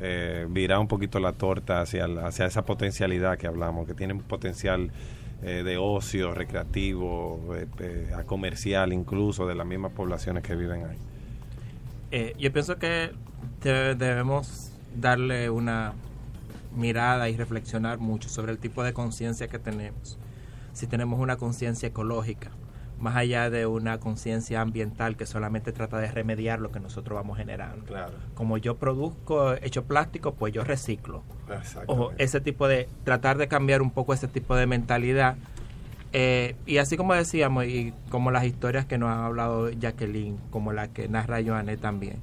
eh, 0.00 0.46
virar 0.50 0.78
un 0.80 0.88
poquito 0.88 1.20
la 1.20 1.32
torta 1.32 1.80
hacia, 1.80 2.06
hacia 2.26 2.46
esa 2.46 2.64
potencialidad 2.64 3.38
que 3.38 3.46
hablamos, 3.46 3.86
que 3.86 3.94
tiene 3.94 4.12
un 4.12 4.22
potencial 4.22 4.90
eh, 5.42 5.62
de 5.62 5.76
ocio, 5.76 6.34
recreativo, 6.34 7.54
eh, 7.78 8.12
a 8.16 8.24
comercial 8.24 8.92
incluso, 8.92 9.46
de 9.46 9.54
las 9.54 9.66
mismas 9.66 9.92
poblaciones 9.92 10.42
que 10.42 10.54
viven 10.54 10.84
ahí? 10.86 10.98
yo 12.38 12.52
pienso 12.52 12.76
que 12.76 13.10
debemos 13.60 14.70
darle 14.94 15.50
una 15.50 15.94
mirada 16.72 17.28
y 17.28 17.36
reflexionar 17.36 17.98
mucho 17.98 18.28
sobre 18.28 18.52
el 18.52 18.58
tipo 18.58 18.84
de 18.84 18.92
conciencia 18.92 19.48
que 19.48 19.58
tenemos. 19.58 20.16
Si 20.74 20.86
tenemos 20.86 21.18
una 21.18 21.36
conciencia 21.38 21.88
ecológica, 21.88 22.52
más 23.04 23.16
allá 23.16 23.50
de 23.50 23.66
una 23.66 24.00
conciencia 24.00 24.62
ambiental 24.62 25.16
que 25.16 25.26
solamente 25.26 25.72
trata 25.72 25.98
de 25.98 26.10
remediar 26.10 26.58
lo 26.58 26.72
que 26.72 26.80
nosotros 26.80 27.14
vamos 27.16 27.36
generando. 27.36 27.84
Claro. 27.84 28.14
Como 28.34 28.56
yo 28.56 28.76
produzco 28.78 29.52
hecho 29.62 29.84
plástico, 29.84 30.32
pues 30.32 30.54
yo 30.54 30.64
reciclo. 30.64 31.22
O 31.86 32.12
ese 32.16 32.40
tipo 32.40 32.66
de, 32.66 32.88
tratar 33.04 33.36
de 33.36 33.46
cambiar 33.46 33.82
un 33.82 33.90
poco 33.90 34.14
ese 34.14 34.26
tipo 34.26 34.56
de 34.56 34.66
mentalidad. 34.66 35.36
Eh, 36.14 36.56
y 36.64 36.78
así 36.78 36.96
como 36.96 37.12
decíamos, 37.12 37.66
y 37.66 37.92
como 38.08 38.30
las 38.30 38.44
historias 38.44 38.86
que 38.86 38.96
nos 38.96 39.10
ha 39.10 39.26
hablado 39.26 39.70
Jacqueline, 39.70 40.38
como 40.50 40.72
la 40.72 40.88
que 40.88 41.06
narra 41.06 41.42
Joanne 41.44 41.76
también, 41.76 42.16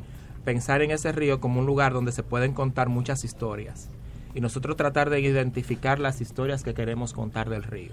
pensar 0.44 0.82
en 0.82 0.90
ese 0.90 1.12
río 1.12 1.40
como 1.40 1.60
un 1.60 1.68
lugar 1.68 1.94
donde 1.94 2.12
se 2.12 2.24
pueden 2.24 2.54
contar 2.54 2.90
muchas 2.90 3.24
historias 3.24 3.88
y 4.34 4.42
nosotros 4.42 4.78
tratar 4.78 5.12
de 5.12 5.20
identificar 5.20 6.00
las 6.00 6.22
historias 6.22 6.64
que 6.64 6.74
queremos 6.74 7.14
contar 7.14 7.50
del 7.50 7.64
río 7.64 7.92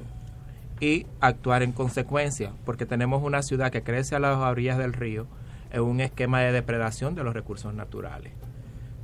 y 0.81 1.07
actuar 1.21 1.63
en 1.63 1.73
consecuencia, 1.73 2.53
porque 2.65 2.87
tenemos 2.87 3.23
una 3.23 3.43
ciudad 3.43 3.71
que 3.71 3.83
crece 3.83 4.15
a 4.15 4.21
las 4.21 4.37
orillas 4.39 4.79
del 4.79 4.93
río 4.93 5.27
en 5.71 5.83
un 5.83 6.01
esquema 6.01 6.41
de 6.41 6.53
depredación 6.53 7.15
de 7.15 7.25
los 7.25 7.35
recursos 7.35 7.75
naturales. 7.75 8.33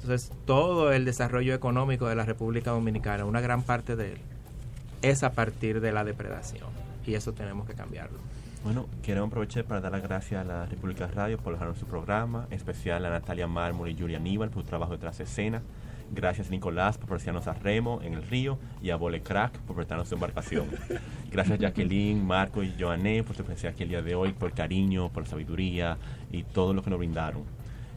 Entonces, 0.00 0.32
todo 0.44 0.92
el 0.92 1.04
desarrollo 1.04 1.54
económico 1.54 2.06
de 2.06 2.14
la 2.14 2.24
República 2.24 2.70
Dominicana, 2.70 3.24
una 3.24 3.40
gran 3.40 3.62
parte 3.62 3.96
de 3.96 4.12
él, 4.12 4.18
es 5.02 5.22
a 5.22 5.32
partir 5.32 5.80
de 5.80 5.92
la 5.92 6.04
depredación 6.04 6.68
y 7.06 7.14
eso 7.14 7.32
tenemos 7.32 7.66
que 7.66 7.74
cambiarlo. 7.74 8.18
Bueno, 8.64 8.86
quiero 9.02 9.24
aprovechar 9.24 9.64
para 9.64 9.82
dar 9.82 9.92
las 9.92 10.02
gracias 10.02 10.40
a 10.40 10.44
la 10.44 10.66
República 10.66 11.06
Radio 11.06 11.36
por 11.36 11.52
dejarnos 11.52 11.78
su 11.78 11.86
programa, 11.86 12.46
en 12.50 12.56
especial 12.56 13.04
a 13.04 13.10
Natalia 13.10 13.46
Mármol 13.46 13.90
y 13.90 13.98
Julia 13.98 14.16
Aníbal 14.16 14.48
por 14.48 14.62
su 14.62 14.68
trabajo 14.68 14.92
detrás 14.92 15.18
de 15.18 15.24
escena. 15.24 15.62
Gracias 16.12 16.50
Nicolás 16.50 16.98
por 16.98 17.08
prestarnos 17.08 17.46
a 17.46 17.54
remo 17.54 18.00
en 18.02 18.14
el 18.14 18.22
río 18.22 18.58
y 18.82 18.90
a 18.90 18.96
Bole 18.96 19.22
Crack 19.22 19.58
por 19.60 19.76
prestarnos 19.76 20.08
su 20.08 20.14
embarcación. 20.14 20.66
Gracias 21.32 21.58
Jacqueline, 21.58 22.24
Marco 22.24 22.62
y 22.62 22.74
Joanne 22.78 23.22
por 23.22 23.36
su 23.36 23.44
presencia 23.44 23.70
aquí 23.70 23.82
el 23.82 23.88
día 23.88 24.02
de 24.02 24.14
hoy, 24.14 24.32
por 24.32 24.50
el 24.50 24.54
cariño, 24.54 25.08
por 25.10 25.24
la 25.24 25.28
sabiduría 25.28 25.98
y 26.30 26.42
todo 26.42 26.72
lo 26.74 26.82
que 26.82 26.90
nos 26.90 26.98
brindaron. 26.98 27.42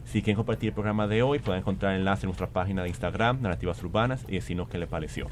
Si 0.04 0.22
quieren 0.22 0.36
compartir 0.36 0.68
el 0.70 0.74
programa 0.74 1.06
de 1.06 1.22
hoy, 1.22 1.38
pueden 1.38 1.60
encontrar 1.60 1.92
el 1.92 1.98
enlace 1.98 2.24
en 2.24 2.28
nuestra 2.28 2.46
página 2.46 2.82
de 2.82 2.88
Instagram, 2.88 3.42
Narrativas 3.42 3.82
Urbanas, 3.82 4.24
y 4.26 4.36
decirnos 4.36 4.68
qué 4.70 4.78
les 4.78 4.88
pareció. 4.88 5.26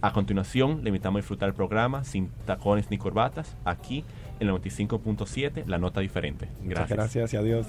A 0.00 0.14
continuación, 0.14 0.82
le 0.82 0.88
invitamos 0.88 1.18
a 1.18 1.20
disfrutar 1.20 1.50
el 1.50 1.54
programa 1.54 2.04
sin 2.04 2.30
tacones 2.46 2.90
ni 2.90 2.96
corbatas, 2.96 3.54
aquí 3.66 4.04
el 4.40 4.48
95.7, 4.48 5.66
la 5.66 5.78
nota 5.78 6.00
diferente. 6.00 6.48
Gracias. 6.62 6.96
gracias 6.96 7.34
y 7.34 7.36
adiós. 7.36 7.66